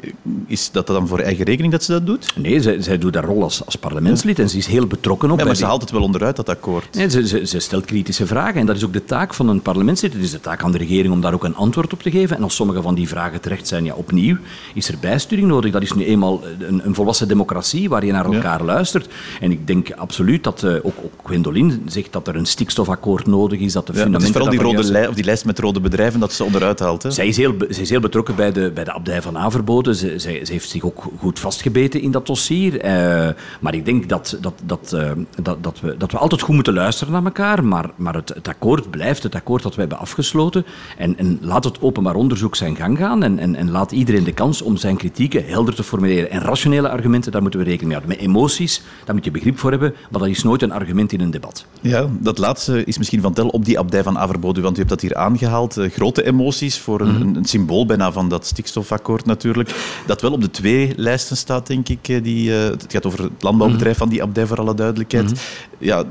Is 0.45 0.71
dat 0.71 0.87
dan 0.87 1.07
voor 1.07 1.19
eigen 1.19 1.45
rekening 1.45 1.71
dat 1.71 1.83
ze 1.83 1.91
dat 1.91 2.05
doet? 2.05 2.33
Nee, 2.35 2.61
zij, 2.61 2.81
zij 2.81 2.97
doet 2.97 3.15
haar 3.15 3.23
rol 3.23 3.43
als, 3.43 3.65
als 3.65 3.75
parlementslid 3.75 4.39
en 4.39 4.49
ze 4.49 4.57
is 4.57 4.67
heel 4.67 4.87
betrokken 4.87 5.31
op. 5.31 5.39
Ja, 5.39 5.45
maar 5.45 5.55
ze 5.55 5.65
haalt 5.65 5.81
het 5.81 5.91
wel 5.91 6.01
onderuit, 6.01 6.35
dat 6.35 6.49
akkoord. 6.49 6.95
Nee, 6.95 7.09
ze, 7.09 7.27
ze, 7.27 7.45
ze, 7.45 7.59
stelt 7.59 7.85
kritische 7.85 8.27
vragen 8.27 8.59
en 8.59 8.65
dat 8.65 8.75
is 8.75 8.85
ook 8.85 8.93
de 8.93 9.05
taak 9.05 9.33
van 9.33 9.47
een 9.47 9.61
parlementslid. 9.61 10.13
Het 10.13 10.21
is 10.21 10.31
de 10.31 10.39
taak 10.39 10.63
aan 10.63 10.71
de 10.71 10.77
regering 10.77 11.13
om 11.13 11.21
daar 11.21 11.33
ook 11.33 11.43
een 11.43 11.55
antwoord 11.55 11.93
op 11.93 12.01
te 12.01 12.11
geven. 12.11 12.37
En 12.37 12.43
als 12.43 12.55
sommige 12.55 12.81
van 12.81 12.95
die 12.95 13.07
vragen 13.07 13.41
terecht 13.41 13.67
zijn, 13.67 13.83
ja, 13.83 13.93
opnieuw 13.93 14.37
is 14.73 14.87
er 14.87 14.95
bijsturing 15.01 15.47
nodig. 15.47 15.71
Dat 15.71 15.81
is 15.81 15.93
nu 15.93 16.05
eenmaal 16.05 16.41
een, 16.59 16.85
een 16.85 16.95
volwassen 16.95 17.27
democratie 17.27 17.89
waar 17.89 18.05
je 18.05 18.11
naar 18.11 18.25
elkaar 18.25 18.59
ja. 18.59 18.65
luistert. 18.65 19.07
En 19.39 19.51
ik 19.51 19.67
denk 19.67 19.91
absoluut 19.91 20.43
dat 20.43 20.63
uh, 20.63 20.73
ook, 20.75 20.95
ook 21.03 21.13
Gwendolyn 21.23 21.81
zegt 22.01 22.13
dat 22.13 22.27
er 22.27 22.35
een 22.35 22.45
stikstofakkoord 22.45 23.27
nodig 23.27 23.59
is, 23.59 23.73
dat 23.73 23.87
de 23.87 23.93
ja, 23.93 23.99
fundamenten... 23.99 24.33
Het 24.33 24.43
is 24.43 24.51
vooral 24.51 24.73
die, 24.73 24.81
rode 24.81 24.91
lij, 24.91 25.07
of 25.07 25.15
die 25.15 25.23
lijst 25.23 25.45
met 25.45 25.59
rode 25.59 25.79
bedrijven 25.79 26.19
dat 26.19 26.33
ze 26.33 26.43
onderuit 26.43 26.79
haalt. 26.79 27.03
Hè? 27.03 27.11
Zij, 27.11 27.27
is 27.27 27.37
heel, 27.37 27.55
zij 27.69 27.81
is 27.81 27.89
heel 27.89 27.99
betrokken 27.99 28.35
bij 28.35 28.51
de, 28.51 28.71
bij 28.71 28.83
de 28.83 28.93
abdij 28.93 29.21
van 29.21 29.37
Averboden. 29.37 29.95
Ze, 29.95 30.19
zij, 30.19 30.45
ze 30.45 30.51
heeft 30.51 30.69
zich 30.69 30.83
ook 30.83 31.03
goed 31.19 31.39
vastgebeten 31.39 32.01
in 32.01 32.11
dat 32.11 32.27
dossier. 32.27 32.85
Uh, 32.85 33.29
maar 33.59 33.73
ik 33.73 33.85
denk 33.85 34.09
dat, 34.09 34.37
dat, 34.41 34.53
dat, 34.63 34.91
uh, 34.95 35.11
dat, 35.41 35.63
dat, 35.63 35.79
we, 35.79 35.97
dat 35.97 36.11
we 36.11 36.17
altijd 36.17 36.41
goed 36.41 36.55
moeten 36.55 36.73
luisteren 36.73 37.13
naar 37.13 37.23
elkaar. 37.23 37.63
Maar, 37.63 37.89
maar 37.95 38.13
het, 38.13 38.29
het 38.29 38.47
akkoord 38.47 38.89
blijft 38.89 39.23
het 39.23 39.35
akkoord 39.35 39.63
dat 39.63 39.73
we 39.73 39.79
hebben 39.79 39.99
afgesloten. 39.99 40.65
En, 40.97 41.17
en 41.17 41.39
laat 41.41 41.63
het 41.63 41.81
openbaar 41.81 42.15
onderzoek 42.15 42.55
zijn 42.55 42.75
gang 42.75 42.97
gaan. 42.97 43.23
En, 43.23 43.39
en, 43.39 43.55
en 43.55 43.71
laat 43.71 43.91
iedereen 43.91 44.23
de 44.23 44.33
kans 44.33 44.61
om 44.61 44.77
zijn 44.77 44.97
kritieken 44.97 45.45
helder 45.45 45.75
te 45.75 45.83
formuleren. 45.83 46.31
En 46.31 46.41
rationele 46.41 46.89
argumenten, 46.89 47.31
daar 47.31 47.41
moeten 47.41 47.59
we 47.59 47.65
rekening 47.65 47.91
mee 47.91 47.97
houden. 47.97 48.17
Met 48.17 48.27
emoties, 48.27 48.81
daar 49.05 49.15
moet 49.15 49.25
je 49.25 49.31
begrip 49.31 49.59
voor 49.59 49.71
hebben. 49.71 49.93
Maar 50.09 50.21
dat 50.21 50.29
is 50.29 50.43
nooit 50.43 50.61
een 50.61 50.71
argument 50.71 51.11
in 51.11 51.21
een 51.21 51.31
debat. 51.31 51.65
Ja, 51.81 52.07
dat 52.19 52.37
laatste 52.37 52.83
is 52.85 52.97
misschien 52.97 53.21
van 53.21 53.33
tel 53.33 53.47
op 53.47 53.65
die 53.65 53.79
abdij 53.79 54.03
van 54.03 54.17
Averboden, 54.17 54.63
want 54.63 54.75
u 54.75 54.77
hebt 54.77 54.89
dat 54.89 55.01
hier 55.01 55.15
aangehaald. 55.15 55.77
Uh, 55.77 55.91
grote 55.91 56.25
emoties 56.25 56.79
voor 56.79 57.01
een, 57.01 57.15
mm 57.15 57.21
-hmm. 57.21 57.35
een, 57.35 57.45
symbool 57.45 57.85
bijna 57.85 58.11
van 58.11 58.29
dat 58.29 58.45
stikstofakkoord 58.45 59.25
natuurlijk. 59.25 60.01
Dat 60.05 60.21
wel 60.21 60.31
op 60.31 60.41
de 60.41 60.51
twee 60.51 60.93
lijsten 60.95 61.37
staat, 61.37 61.67
denk 61.67 61.89
ik. 61.89 62.23
Die, 62.23 62.49
uh, 62.49 62.63
het 62.63 62.85
gaat 62.87 63.05
over 63.05 63.23
het 63.23 63.31
landbouwbedrijf 63.43 63.95
mm 63.95 64.01
-hmm. 64.01 64.09
van 64.09 64.17
die 64.17 64.23
abdij, 64.23 64.45
voor 64.45 64.59
alle 64.59 64.75
duidelijkheid. 64.75 65.25
Mm 65.25 65.29
-hmm. 65.29 65.70
Ja, 65.81 66.03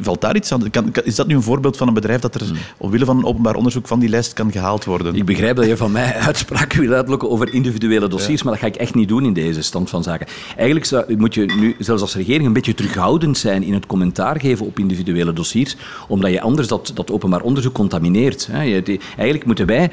valt 0.00 0.20
daar 0.20 0.36
iets 0.36 0.52
aan? 0.52 0.70
Kan, 0.70 0.92
is 1.04 1.14
dat 1.14 1.26
nu 1.26 1.34
een 1.34 1.42
voorbeeld 1.42 1.76
van 1.76 1.88
een 1.88 1.94
bedrijf 1.94 2.20
dat 2.20 2.34
er 2.34 2.42
omwille 2.76 3.04
van 3.04 3.18
een 3.18 3.24
openbaar 3.24 3.54
onderzoek 3.54 3.86
van 3.86 3.98
die 3.98 4.08
lijst 4.08 4.32
kan 4.32 4.52
gehaald 4.52 4.84
worden? 4.84 5.14
Ik 5.14 5.24
begrijp 5.24 5.56
dat 5.56 5.66
je 5.66 5.76
van 5.76 5.92
mij 5.92 6.14
uitspraken 6.28 6.80
wil 6.80 6.92
uitlokken 6.92 7.30
over 7.30 7.54
individuele 7.54 8.08
dossiers, 8.08 8.38
ja. 8.38 8.44
maar 8.44 8.52
dat 8.52 8.62
ga 8.62 8.74
ik 8.74 8.76
echt 8.76 8.94
niet 8.94 9.08
doen 9.08 9.24
in 9.24 9.32
deze 9.32 9.62
stand 9.62 9.90
van 9.90 10.02
zaken. 10.02 10.26
Eigenlijk 10.56 10.86
zou, 10.86 11.16
moet 11.16 11.34
je 11.34 11.44
nu, 11.60 11.76
zelfs 11.78 12.02
als 12.02 12.14
regering, 12.14 12.46
een 12.46 12.52
beetje 12.52 12.74
terughoudend 12.74 13.38
zijn 13.38 13.62
in 13.62 13.72
het 13.74 13.86
commentaar 13.86 14.40
geven 14.40 14.66
op 14.66 14.78
individuele 14.78 15.32
dossiers, 15.32 15.76
omdat 16.08 16.30
je 16.30 16.40
anders 16.40 16.68
dat, 16.68 16.90
dat 16.94 17.10
openbaar 17.10 17.40
onderzoek 17.40 17.74
contamineert. 17.74 18.48
Eigenlijk 18.52 19.44
moeten 19.44 19.66
wij, 19.66 19.90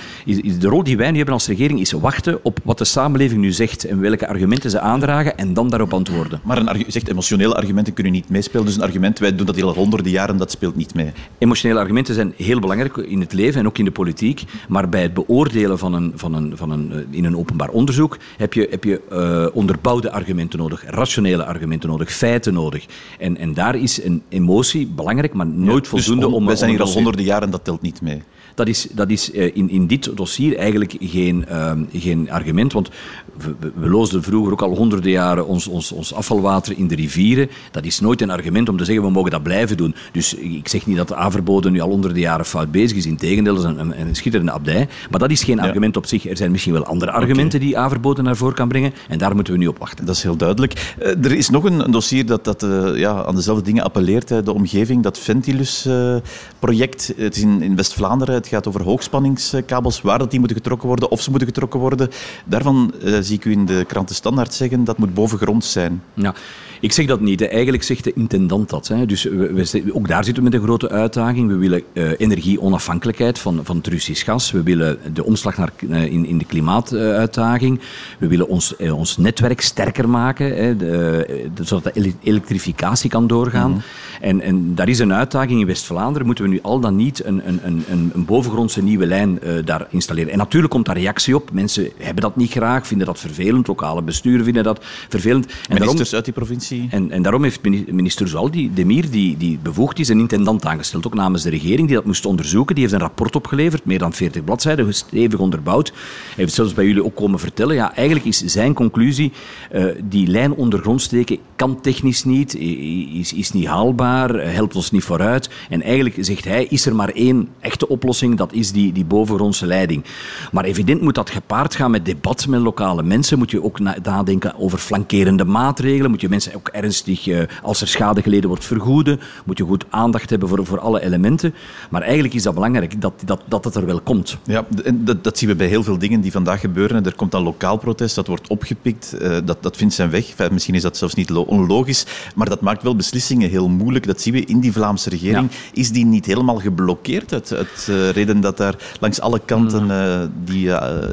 de 0.60 0.68
rol 0.68 0.84
die 0.84 0.98
wij 0.98 1.12
nu 1.12 1.16
hebben 1.16 1.34
als 1.34 1.48
regering, 1.48 1.80
is 1.80 1.92
wachten 1.92 2.40
op 2.44 2.60
wat 2.64 2.78
de 2.78 2.86
samenleving 2.86 3.42
nu 3.42 3.52
zegt 3.52 3.84
en 3.84 4.00
welke 4.00 4.28
argumenten 4.28 4.70
ze 4.70 4.80
aandragen 4.80 5.38
en 5.38 5.54
dan 5.54 5.70
daarop 5.70 5.94
antwoorden. 5.94 6.40
Maar 6.44 6.58
een 6.58 6.80
u 6.80 6.84
zegt 6.88 7.10
emotionele 7.10 7.56
argumenten 7.56 7.94
kunnen 7.94 8.14
niet 8.14 8.30
meespelen, 8.30 8.66
dus 8.66 8.76
een 8.76 8.82
argument, 9.16 9.20
wij 9.20 9.56
doen 9.56 9.56
dat 9.56 9.76
al 9.76 9.82
honderden 9.82 10.12
jaren, 10.12 10.38
dat 10.38 10.52
speelt 10.52 10.76
niet 10.76 10.94
mee. 10.94 11.12
Emotionele 11.38 11.80
argumenten 11.80 12.14
zijn 12.14 12.34
heel 12.36 12.60
belangrijk 12.60 12.98
in 12.98 13.20
het 13.20 13.34
leven 13.34 13.60
en 13.60 13.68
ook 13.68 13.78
in 13.78 13.86
de 13.86 13.92
politiek, 13.92 14.44
maar 14.68 14.90
bij 14.90 15.02
het 15.02 15.14
beoordelen 15.14 15.78
van 15.78 15.94
een, 15.94 16.12
van 16.16 16.34
een, 16.34 16.58
van 16.58 16.72
een, 16.72 17.06
in 17.10 17.26
een 17.26 17.38
openbaar 17.38 17.70
onderzoek 17.70 18.18
heb 18.38 18.54
je, 18.54 18.68
heb 18.70 18.84
je 18.84 19.02
uh, 19.12 19.56
onderbouwde 19.56 20.12
argumenten 20.12 20.60
nodig, 20.60 20.84
rationele 20.88 21.46
argumenten 21.46 21.90
nodig, 21.90 22.12
feiten 22.12 22.54
nodig. 22.54 22.86
En, 23.20 23.38
en 23.38 23.54
daar 23.54 23.76
is 23.76 24.04
een 24.04 24.24
emotie 24.30 24.88
belangrijk, 24.88 25.34
maar 25.34 25.48
nooit 25.48 25.84
ja, 25.84 25.90
voldoende 25.90 26.26
dus 26.26 26.26
om, 26.26 26.34
om... 26.34 26.46
Wij 26.46 26.56
zijn 26.56 26.70
hier 26.70 26.82
al 26.82 26.92
honderden 26.92 27.26
jaren, 27.26 27.50
dat 27.50 27.64
telt 27.64 27.82
niet 27.82 28.02
mee. 28.02 28.22
Dat 28.56 28.68
is, 28.68 28.88
dat 28.92 29.10
is 29.10 29.30
in, 29.30 29.70
in 29.70 29.88
dit 29.88 30.12
dossier 30.16 30.58
eigenlijk 30.58 30.96
geen, 31.00 31.46
uh, 31.52 31.72
geen 31.94 32.32
argument, 32.32 32.74
want 32.74 32.90
we, 33.38 33.56
we 33.76 33.90
loosden 33.90 34.24
vroeger 34.24 34.52
ook 34.52 34.62
al 34.62 34.76
honderden 34.76 35.12
jaren 35.12 35.48
ons, 35.48 35.68
ons, 35.68 35.92
ons 35.92 36.14
afvalwater 36.14 36.78
in 36.78 36.88
de 36.88 36.96
rivieren. 36.96 37.50
Dat 37.72 37.86
is 37.86 38.00
nooit 38.00 38.22
een 38.22 38.30
argument 38.30 38.70
om 38.70 38.78
te 38.78 38.86
zeggen, 38.86 39.04
we 39.04 39.12
mogen 39.12 39.32
dat 39.32 39.44
blijven 39.44 39.78
doen. 39.78 39.96
Dus 40.12 40.34
ik 40.34 40.68
zeg 40.68 40.86
niet 40.86 40.98
dat 40.98 41.08
de 41.08 41.16
Averboden 41.16 41.72
nu 41.72 41.80
al 41.80 41.90
honderden 41.90 42.20
jaren 42.20 42.46
fout 42.46 42.72
bezig 42.72 42.98
is. 42.98 43.06
Integendeel, 43.06 43.56
dat 43.56 43.64
is 43.64 43.70
een, 43.70 43.80
een, 43.80 44.00
een 44.00 44.16
schitterende 44.16 44.52
abdij. 44.52 44.88
Maar 45.10 45.20
dat 45.20 45.32
is 45.32 45.44
geen 45.44 45.56
ja. 45.56 45.64
argument 45.64 45.98
op 45.98 46.06
zich. 46.06 46.26
Er 46.28 46.38
zijn 46.38 46.52
misschien 46.52 46.74
wel 46.74 46.86
andere 46.86 47.12
argumenten 47.12 47.60
okay. 47.60 47.72
die 47.72 47.78
Averboden 47.78 48.24
naar 48.24 48.36
voren 48.36 48.56
kan 48.56 48.68
brengen. 48.68 48.94
En 49.08 49.18
daar 49.18 49.36
moeten 49.36 49.54
we 49.54 49.60
nu 49.60 49.68
op 49.68 49.78
wachten. 49.78 50.06
Dat 50.06 50.16
is 50.16 50.24
heel 50.24 50.38
duidelijk. 50.38 50.96
Uh, 51.00 51.08
er 51.08 51.32
is 51.32 51.50
nog 51.50 51.64
een, 51.64 51.80
een 51.86 51.92
dossier 51.92 52.26
dat, 52.26 52.44
dat 52.44 52.64
uh, 52.64 52.98
ja, 52.98 53.26
aan 53.26 53.36
dezelfde 53.36 53.64
dingen 53.64 53.84
appelleert. 53.84 54.30
Hè. 54.30 54.44
De 54.44 54.54
omgeving, 54.54 55.04
dat 55.04 55.20
Ventilus-project. 55.20 57.14
het 57.18 57.36
is 57.36 57.42
in, 57.42 57.62
in 57.62 57.76
West-Vlaanderen 57.76 58.36
Het 58.46 58.54
gaat 58.54 58.68
over 58.68 58.84
hoogspanningskabels, 58.84 60.02
waar 60.02 60.20
dat 60.20 60.30
die 60.30 60.40
moeten 60.40 60.58
getrokken 60.58 60.88
worden, 60.88 61.12
of 61.12 61.22
ze 61.22 61.30
moeten 61.30 61.48
getrokken 61.48 61.80
worden. 61.80 62.10
Daarvan 62.46 62.94
uh, 63.04 63.18
zie 63.22 63.36
ik 63.36 63.46
u 63.46 63.52
in 63.52 63.66
de 63.66 63.86
kranten 63.88 64.16
Standaard 64.16 64.54
zeggen 64.54 64.84
dat 64.84 64.98
moet 64.98 65.14
bovengrond 65.14 65.66
zijn. 65.66 66.02
Ja. 66.14 66.34
Ik 66.80 66.92
zeg 66.92 67.06
dat 67.06 67.20
niet. 67.20 67.48
Eigenlijk 67.48 67.84
zegt 67.84 68.04
de 68.04 68.14
intendant 68.14 68.70
dat. 68.70 68.88
Hè. 68.88 69.06
Dus 69.06 69.24
we, 69.24 69.90
ook 69.94 70.08
daar 70.08 70.24
zitten 70.24 70.44
we 70.44 70.50
met 70.50 70.60
een 70.60 70.66
grote 70.66 70.90
uitdaging. 70.90 71.48
We 71.48 71.56
willen 71.56 71.84
uh, 71.94 72.12
energieonafhankelijkheid 72.18 73.40
van, 73.40 73.60
van 73.64 73.78
het 73.78 73.88
Russisch 73.88 74.26
gas. 74.26 74.52
We 74.52 74.64
willen 74.64 75.00
de 75.14 75.24
omslag 75.24 75.58
naar, 75.58 75.72
uh, 75.80 76.04
in, 76.04 76.26
in 76.26 76.38
de 76.38 76.46
klimaatuitdaging. 76.46 77.80
We 78.20 78.28
willen 78.28 78.48
ons, 78.48 78.76
ons 78.76 79.18
netwerk 79.18 79.62
sterker 79.62 80.10
maken, 80.10 80.56
hè, 80.56 80.76
de, 80.76 81.48
zodat 81.62 81.94
de 81.94 82.14
elektrificatie 82.24 83.10
kan 83.10 83.28
doorgaan. 83.28 83.72
Mm 83.72 83.76
-hmm. 83.76 84.22
en, 84.22 84.42
en 84.42 84.76
daar 84.76 84.90
is 84.90 85.00
een 85.00 85.14
uitdaging 85.14 85.60
in 85.60 85.68
West-Vlaanderen. 85.68 86.26
Moeten 86.26 86.44
we 86.44 86.50
nu 86.50 86.60
al 86.62 86.80
dan 86.80 86.96
niet 86.96 87.26
een, 87.26 87.48
een, 87.48 87.60
een, 87.64 88.12
een 88.14 88.26
bovengrondse 88.36 88.84
nieuwe 88.84 89.06
lijn 89.06 89.40
daar 89.66 89.88
installeren? 89.90 90.32
En 90.32 90.38
natuurlijk 90.38 90.74
komt 90.74 90.86
daar 90.86 90.98
reactie 90.98 91.36
op. 91.36 91.52
Mensen 91.52 91.90
hebben 91.98 92.24
dat 92.24 92.36
niet 92.36 92.52
graag, 92.52 92.88
vinden 92.88 93.08
dat 93.08 93.20
vervelend. 93.20 93.68
Lokale 93.68 94.02
besturen 94.02 94.46
vinden 94.46 94.64
dat 94.64 94.80
vervelend. 95.10 95.46
En 95.46 95.54
Ministers 95.68 96.10
daarom, 96.10 96.16
uit 96.16 96.26
die 96.26 96.34
provincie 96.34 96.88
en, 96.90 97.12
en 97.12 97.22
daarom 97.22 97.44
heeft 97.44 97.62
minister 97.92 98.28
Zaldi, 98.28 98.74
Demir, 98.74 99.10
die, 99.10 99.38
die 99.38 99.60
bevoegd 99.62 100.00
is, 100.00 100.10
een 100.10 100.20
intendant 100.20 100.66
aangesteld, 100.66 101.08
ook 101.08 101.14
namens 101.14 101.44
de 101.44 101.50
regering, 101.50 101.88
die 101.88 101.96
dat 101.96 102.06
moest 102.06 102.26
onderzoeken. 102.26 102.76
Die 102.76 102.84
heeft 102.84 102.96
een 102.96 103.02
rapport 103.02 103.36
opgeleverd, 103.36 103.86
meer 103.86 104.00
dan 104.00 104.14
40 104.14 104.44
bladzijden, 104.44 104.94
stevig 104.94 105.40
onderbouwd. 105.40 105.88
Hij 105.88 105.96
heeft 106.36 106.54
zelfs 106.54 106.74
bij 106.74 106.86
jullie 106.86 107.06
ook 107.06 107.16
komen 107.16 107.40
vertellen. 107.40 107.76
Ja, 107.76 107.96
eigenlijk 107.96 108.26
is 108.26 108.40
zijn 108.40 108.74
conclusie, 108.74 109.32
uh, 109.74 109.86
die 110.04 110.28
lijn 110.28 110.54
ondergrond 110.54 111.02
steken 111.02 111.38
kan 111.56 111.82
technisch 111.82 112.24
niet, 112.24 112.56
is, 112.56 113.34
is 113.34 113.52
niet 113.52 113.66
haalbaar, 113.66 114.54
helpt 114.54 114.76
ons 114.76 114.92
niet 114.92 115.04
vooruit. 115.04 115.50
En 115.70 115.82
eigenlijk, 115.82 116.16
zegt 116.20 116.44
hij, 116.44 116.66
is 116.70 116.86
er 116.86 116.96
maar 116.96 117.10
één 117.10 117.48
echte 117.60 117.88
oplossing, 117.88 118.25
dat 118.34 118.54
is 118.54 118.72
die, 118.72 118.92
die 118.92 119.06
bovengrondse 119.06 119.66
leiding. 119.66 120.04
Maar 120.52 120.64
evident 120.64 121.02
moet 121.02 121.16
dat 121.16 121.30
gepaard 121.30 121.76
gaan 121.76 121.92
met 121.92 122.06
debat 122.06 122.48
met 122.48 122.62
lokale 122.62 123.04
mensen. 123.04 123.38
Moet 123.38 123.52
je 123.52 123.64
ook 123.64 123.80
nadenken 123.80 124.60
over 124.60 124.78
flankerende 124.78 125.46
maatregelen. 125.46 126.12
Moet 126.12 126.22
je 126.22 126.30
mensen 126.30 126.56
ook 126.56 126.68
ernstig, 126.68 127.28
uh, 127.28 127.44
als 127.64 127.82
er 127.82 127.88
schade 127.88 128.22
geleden 128.22 128.50
wordt, 128.50 128.66
vergoeden. 128.66 129.20
Moet 129.46 129.58
je 129.58 129.64
goed 129.64 129.86
aandacht 129.90 130.30
hebben 130.30 130.50
voor, 130.50 130.66
voor 130.66 130.80
alle 130.80 131.02
elementen. 131.02 131.54
Maar 131.90 132.02
eigenlijk 132.02 132.34
is 132.34 132.44
dat 132.44 132.54
belangrijk, 132.54 133.02
dat, 133.02 133.14
dat, 133.26 133.42
dat 133.48 133.64
het 133.64 133.76
er 133.76 133.86
wel 133.86 134.02
komt. 134.02 134.38
Ja, 134.44 134.66
en 134.84 135.06
dat, 135.06 135.24
dat 135.24 135.38
zien 135.38 135.50
we 135.50 135.56
bij 135.56 135.68
heel 135.68 135.84
veel 135.84 135.98
dingen 135.98 136.22
die 136.22 136.32
vandaag 136.32 136.60
gebeuren. 136.60 137.06
Er 137.06 137.16
komt 137.16 137.34
een 137.34 137.44
lokaal 137.44 137.78
protest, 137.78 138.16
dat 138.16 138.28
wordt 138.28 138.48
opgepikt, 138.48 139.16
uh, 139.22 139.38
dat, 139.46 139.64
dat 139.64 139.78
vindt 139.78 139.94
zijn 139.94 140.10
weg. 140.10 140.30
Enfin, 140.30 140.54
misschien 140.54 140.76
is 140.76 140.82
dat 140.82 140.98
zelfs 140.98 141.14
niet 141.14 141.32
onlogisch, 141.32 142.06
maar 142.36 142.50
dat 142.50 142.62
maakt 142.62 142.84
wel 142.84 142.96
beslissingen 142.96 143.50
heel 143.50 143.70
moeilijk. 143.70 144.08
Dat 144.08 144.22
zien 144.22 144.34
we 144.34 144.46
in 144.46 144.60
die 144.60 144.72
Vlaamse 144.72 145.10
regering. 145.10 145.52
Ja. 145.52 145.58
Is 145.74 145.92
die 145.92 146.06
niet 146.06 146.26
helemaal 146.26 146.58
geblokkeerd? 146.58 147.30
Het, 147.30 147.50
het 147.50 147.88
reden 148.16 148.42
dat 148.42 148.58
daar 148.58 148.76
langs 149.00 149.22
alle 149.22 149.42
kanten 149.46 149.84
mm. 149.84 150.32
die 150.46 150.70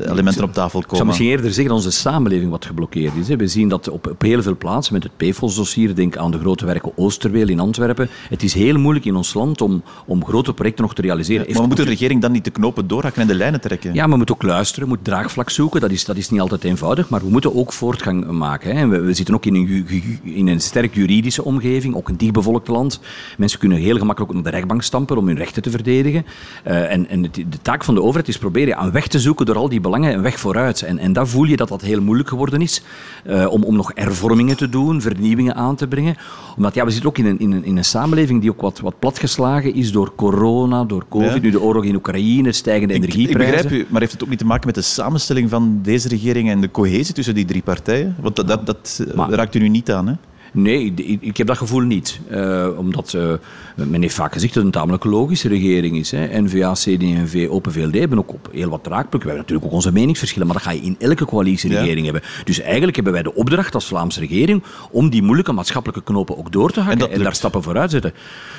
elementen 0.08 0.44
op 0.44 0.52
tafel 0.52 0.80
komen. 0.80 0.90
Ik 0.90 0.96
zou 0.96 1.06
misschien 1.06 1.28
eerder 1.28 1.46
zeggen 1.46 1.74
dat 1.74 1.84
onze 1.84 1.90
samenleving 1.90 2.50
wat 2.50 2.64
geblokkeerd 2.64 3.16
is. 3.16 3.28
Hè. 3.28 3.36
We 3.36 3.46
zien 3.46 3.68
dat 3.68 3.88
op, 3.88 4.06
op 4.06 4.22
heel 4.22 4.42
veel 4.42 4.56
plaatsen 4.56 4.94
met 4.94 5.02
het 5.02 5.16
PFOS-dossier, 5.16 5.94
denk 5.94 6.16
aan 6.16 6.30
de 6.30 6.38
grote 6.38 6.66
werken 6.66 6.92
Oosterweel 6.96 7.48
in 7.48 7.60
Antwerpen. 7.60 8.08
Het 8.28 8.42
is 8.42 8.54
heel 8.54 8.78
moeilijk 8.78 9.04
in 9.04 9.16
ons 9.16 9.34
land 9.34 9.60
om, 9.60 9.82
om 10.06 10.24
grote 10.24 10.54
projecten 10.54 10.84
nog 10.84 10.94
te 10.94 11.02
realiseren. 11.02 11.48
Ja, 11.48 11.58
maar 11.58 11.68
moet 11.68 11.76
de 11.76 11.82
regering 11.82 12.20
dan 12.20 12.32
niet 12.32 12.44
de 12.44 12.50
knopen 12.50 12.86
doorhakken 12.86 13.22
en 13.22 13.28
de 13.28 13.34
lijnen 13.34 13.60
trekken? 13.60 13.94
Ja, 13.94 14.00
maar 14.00 14.10
we 14.10 14.16
moeten 14.16 14.34
ook 14.34 14.42
luisteren, 14.42 14.82
we 14.82 14.88
moeten 14.88 15.12
draagvlak 15.12 15.50
zoeken. 15.50 15.80
Dat 15.80 15.90
is, 15.90 16.04
dat 16.04 16.16
is 16.16 16.30
niet 16.30 16.40
altijd 16.40 16.64
eenvoudig, 16.64 17.08
maar 17.08 17.20
we 17.20 17.30
moeten 17.30 17.54
ook 17.54 17.72
voortgang 17.72 18.30
maken. 18.30 18.76
Hè. 18.76 18.86
We, 18.86 19.00
we, 19.00 19.12
zitten 19.12 19.34
ook 19.34 19.46
in 19.46 19.54
een, 19.54 19.86
in 20.22 20.46
een 20.46 20.60
sterk 20.60 20.94
juridische 20.94 21.44
omgeving, 21.44 21.94
ook 21.94 22.08
een 22.08 22.16
dichtbevolkt 22.16 22.68
land. 22.68 23.00
Mensen 23.38 23.58
kunnen 23.58 23.78
heel 23.78 23.98
gemakkelijk 23.98 24.32
naar 24.32 24.42
de 24.42 24.50
rechtbank 24.50 24.82
stampen 24.82 25.16
om 25.16 25.26
hun 25.26 25.36
rechten 25.36 25.62
te 25.62 25.70
verdedigen. 25.70 26.26
Uh, 26.66 26.91
en 26.92 27.08
en 27.08 27.22
het, 27.22 27.34
de 27.34 27.58
taak 27.62 27.84
van 27.84 27.94
de 27.94 28.02
overheid 28.02 28.28
is 28.28 28.38
proberen 28.38 28.82
een 28.82 28.92
weg 28.92 29.06
te 29.06 29.20
zoeken 29.20 29.46
door 29.46 29.56
al 29.56 29.68
die 29.68 29.80
belangen, 29.80 30.14
een 30.14 30.22
weg 30.22 30.40
vooruit. 30.40 30.82
En, 30.82 30.98
en 30.98 31.12
daar 31.12 31.26
voel 31.26 31.44
je 31.44 31.56
dat 31.56 31.68
dat 31.68 31.80
heel 31.80 32.00
moeilijk 32.00 32.28
geworden 32.28 32.60
is, 32.60 32.82
uh, 33.26 33.46
om, 33.50 33.62
om 33.62 33.76
nog 33.76 33.90
hervormingen 33.94 34.56
te 34.56 34.68
doen, 34.68 35.00
vernieuwingen 35.00 35.54
aan 35.54 35.76
te 35.76 35.86
brengen. 35.86 36.16
Omdat 36.56 36.74
ja, 36.74 36.84
we 36.84 36.90
zitten 36.90 37.08
ook 37.08 37.18
in 37.18 37.26
een, 37.26 37.38
in 37.38 37.52
een, 37.52 37.64
in 37.64 37.76
een 37.76 37.84
samenleving 37.84 38.40
die 38.40 38.50
ook 38.50 38.60
wat, 38.60 38.80
wat 38.80 38.98
platgeslagen 38.98 39.74
is 39.74 39.92
door 39.92 40.12
corona, 40.14 40.84
door 40.84 41.04
covid, 41.08 41.32
ja. 41.32 41.40
nu 41.40 41.50
de 41.50 41.60
oorlog 41.60 41.84
in 41.84 41.94
Oekraïne, 41.94 42.52
stijgende 42.52 42.94
ik, 42.94 43.02
energieprijzen. 43.02 43.56
Ik 43.56 43.62
begrijp 43.62 43.86
u, 43.86 43.86
maar 43.90 44.00
heeft 44.00 44.12
het 44.12 44.22
ook 44.22 44.28
niet 44.28 44.38
te 44.38 44.44
maken 44.44 44.66
met 44.66 44.74
de 44.74 44.82
samenstelling 44.82 45.50
van 45.50 45.78
deze 45.82 46.08
regering 46.08 46.50
en 46.50 46.60
de 46.60 46.70
cohesie 46.70 47.14
tussen 47.14 47.34
die 47.34 47.44
drie 47.44 47.62
partijen? 47.62 48.16
Want 48.20 48.36
dat, 48.36 48.48
dat, 48.48 48.66
dat 48.66 49.04
maar, 49.14 49.30
raakt 49.30 49.54
u 49.54 49.58
nu 49.58 49.68
niet 49.68 49.92
aan, 49.92 50.06
hè? 50.06 50.14
Nee, 50.54 50.94
ik, 51.20 51.36
heb 51.36 51.46
dat 51.46 51.56
gevoel 51.56 51.80
niet. 51.80 52.20
Uh, 52.30 52.68
omdat 52.76 53.12
uh, 53.12 53.32
men 53.74 54.00
heeft 54.00 54.14
vaak 54.14 54.32
gezegd 54.32 54.54
dat 54.54 54.64
het 54.64 54.74
een 54.74 54.80
tamelijk 54.80 55.04
logische 55.04 55.48
regering 55.48 55.96
is. 55.96 56.10
Hè. 56.10 56.40
N-VA, 56.40 56.72
CD&V, 56.72 57.46
Open 57.50 57.72
VLD 57.72 57.94
hebben 57.94 58.18
ook 58.18 58.32
op 58.32 58.48
heel 58.52 58.68
wat 58.68 58.86
raakpunten. 58.86 59.20
We 59.20 59.26
hebben 59.26 59.36
natuurlijk 59.36 59.66
ook 59.66 59.72
onze 59.72 59.92
meningsverschillen, 59.92 60.46
maar 60.46 60.56
dat 60.56 60.64
ga 60.64 60.72
je 60.72 60.80
in 60.80 60.96
elke 60.98 61.24
coalitieregering 61.24 62.06
ja. 62.06 62.12
hebben. 62.12 62.30
Dus 62.44 62.60
eigenlijk 62.60 62.94
hebben 62.94 63.12
wij 63.12 63.22
de 63.22 63.34
opdracht 63.34 63.74
als 63.74 63.86
Vlaamse 63.86 64.20
regering 64.20 64.62
om 64.90 65.10
die 65.10 65.22
moeilijke 65.22 65.52
maatschappelijke 65.52 66.02
knopen 66.02 66.38
ook 66.38 66.52
door 66.52 66.70
te 66.70 66.80
hakken 66.80 67.10
en, 67.10 67.14
en 67.14 67.22
daar 67.22 67.34
stappen 67.34 67.62
vooruit 67.62 67.90
te 67.90 68.00
zetten. 68.00 68.12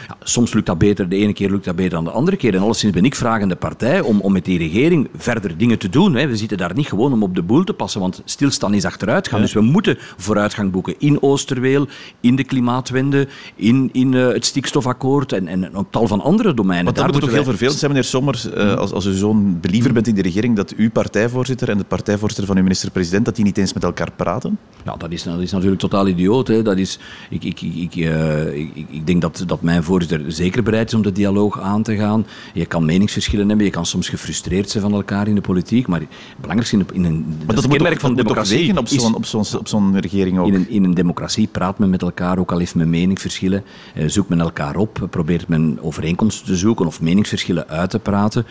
Ja, 0.07 0.17
soms 0.23 0.53
lukt 0.53 0.65
dat 0.65 0.77
beter, 0.77 1.09
de 1.09 1.15
ene 1.15 1.33
keer 1.33 1.49
lukt 1.49 1.65
dat 1.65 1.75
beter 1.75 1.91
dan 1.91 2.03
de 2.03 2.11
andere 2.11 2.37
keer. 2.37 2.55
En 2.55 2.61
alleszins 2.61 2.93
ben 2.93 3.05
ik 3.05 3.15
vragende 3.15 3.55
partij 3.55 4.01
om, 4.01 4.19
om 4.21 4.31
met 4.31 4.45
die 4.45 4.57
regering 4.57 5.09
verder 5.17 5.57
dingen 5.57 5.79
te 5.79 5.89
doen. 5.89 6.15
Hè. 6.15 6.27
We 6.27 6.37
zitten 6.37 6.57
daar 6.57 6.73
niet 6.73 6.87
gewoon 6.87 7.13
om 7.13 7.23
op 7.23 7.35
de 7.35 7.41
boel 7.41 7.63
te 7.63 7.73
passen, 7.73 8.01
want 8.01 8.21
stilstaan 8.25 8.73
is 8.73 8.85
achteruitgaan. 8.85 9.39
Ja. 9.39 9.45
Dus 9.45 9.53
we 9.53 9.61
moeten 9.61 9.97
vooruitgang 10.17 10.71
boeken 10.71 10.95
in 10.97 11.21
Oosterweel, 11.21 11.82
in 12.19 12.35
de 12.35 12.43
klimaatwende, 12.43 13.27
in, 13.55 13.89
in 13.91 14.13
uh, 14.13 14.27
het 14.27 14.45
stikstofakkoord 14.45 15.31
en, 15.31 15.47
en 15.47 15.77
op 15.77 15.91
tal 15.91 16.07
van 16.07 16.21
andere 16.21 16.53
domeinen. 16.53 16.85
Want 16.85 16.97
dat 16.97 17.05
moet 17.05 17.21
toch 17.21 17.29
wij... 17.29 17.39
heel 17.39 17.49
vervelend 17.49 17.79
zijn, 17.79 17.91
meneer 17.91 18.07
Sommers, 18.07 18.47
uh, 18.47 18.73
als, 18.73 18.91
als 18.91 19.05
u 19.05 19.13
zo'n 19.13 19.57
believer 19.61 19.93
bent 19.93 20.07
in 20.07 20.15
de 20.15 20.21
regering, 20.21 20.55
dat 20.55 20.73
uw 20.75 20.91
partijvoorzitter 20.91 21.69
en 21.69 21.77
de 21.77 21.83
partijvoorzitter 21.83 22.45
van 22.47 22.57
uw 22.57 22.63
minister-president, 22.63 23.25
dat 23.25 23.35
die 23.35 23.45
niet 23.45 23.57
eens 23.57 23.73
met 23.73 23.83
elkaar 23.83 24.11
praten? 24.15 24.57
Ja, 24.85 24.95
dat 24.95 25.11
is, 25.11 25.23
dat 25.23 25.39
is 25.39 25.51
natuurlijk 25.51 25.81
totaal 25.81 26.07
idioot. 26.07 26.47
Hè. 26.47 26.61
Dat 26.61 26.77
is, 26.77 26.99
ik, 27.29 27.43
ik, 27.43 27.61
ik, 27.61 27.95
uh, 27.95 28.55
ik, 28.55 28.69
ik 28.89 29.07
denk 29.07 29.21
dat, 29.21 29.43
dat 29.47 29.61
mijn 29.61 29.83
voorzitter 29.83 30.31
zeker 30.31 30.63
bereid 30.63 30.87
is 30.87 30.93
om 30.93 31.01
de 31.01 31.11
dialoog 31.11 31.59
aan 31.59 31.83
te 31.83 31.95
gaan. 31.95 32.25
Je 32.53 32.65
kan 32.65 32.85
meningsverschillen 32.85 33.47
hebben, 33.47 33.65
je 33.65 33.71
kan 33.71 33.85
soms 33.85 34.09
gefrustreerd 34.09 34.69
zijn 34.69 34.83
van 34.83 34.93
elkaar 34.93 35.27
in 35.27 35.35
de 35.35 35.41
politiek, 35.41 35.87
maar 35.87 35.99
het 35.99 36.09
belangrijkste 36.41 36.77
in, 36.77 36.85
in 36.93 37.03
een... 37.03 37.25
Maar 37.45 37.55
dat, 37.55 37.63
dat 37.63 37.67
kenmerk 37.67 37.99
van 37.99 38.15
democratie. 38.15 38.77
op 38.77 38.87
zo'n 38.87 39.15
op 39.15 39.25
zo'n 39.25 39.45
op 39.57 39.67
zo'n 39.67 39.99
regering 39.99 40.39
ook. 40.39 40.47
In 40.47 40.53
een, 40.53 40.69
in 40.69 40.83
een 40.83 40.93
democratie 40.93 41.47
praat 41.51 41.72
men 41.79 41.89
met 41.89 42.01
elkaar, 42.01 42.37
ook 42.37 42.51
al 42.51 42.57
heeft 42.57 42.75
men 42.75 42.89
meningsverschillen, 42.89 43.63
eh, 43.95 44.07
zoekt 44.07 44.29
men 44.29 44.39
elkaar 44.39 44.75
op, 44.75 45.07
probeert 45.09 45.47
men 45.47 45.77
overeenkomsten 45.81 46.45
te 46.45 46.55
zoeken 46.55 46.85
of 46.85 47.01
meningsverschillen 47.01 47.67
uit 47.67 47.89
te 47.89 47.99
praten. 47.99 48.45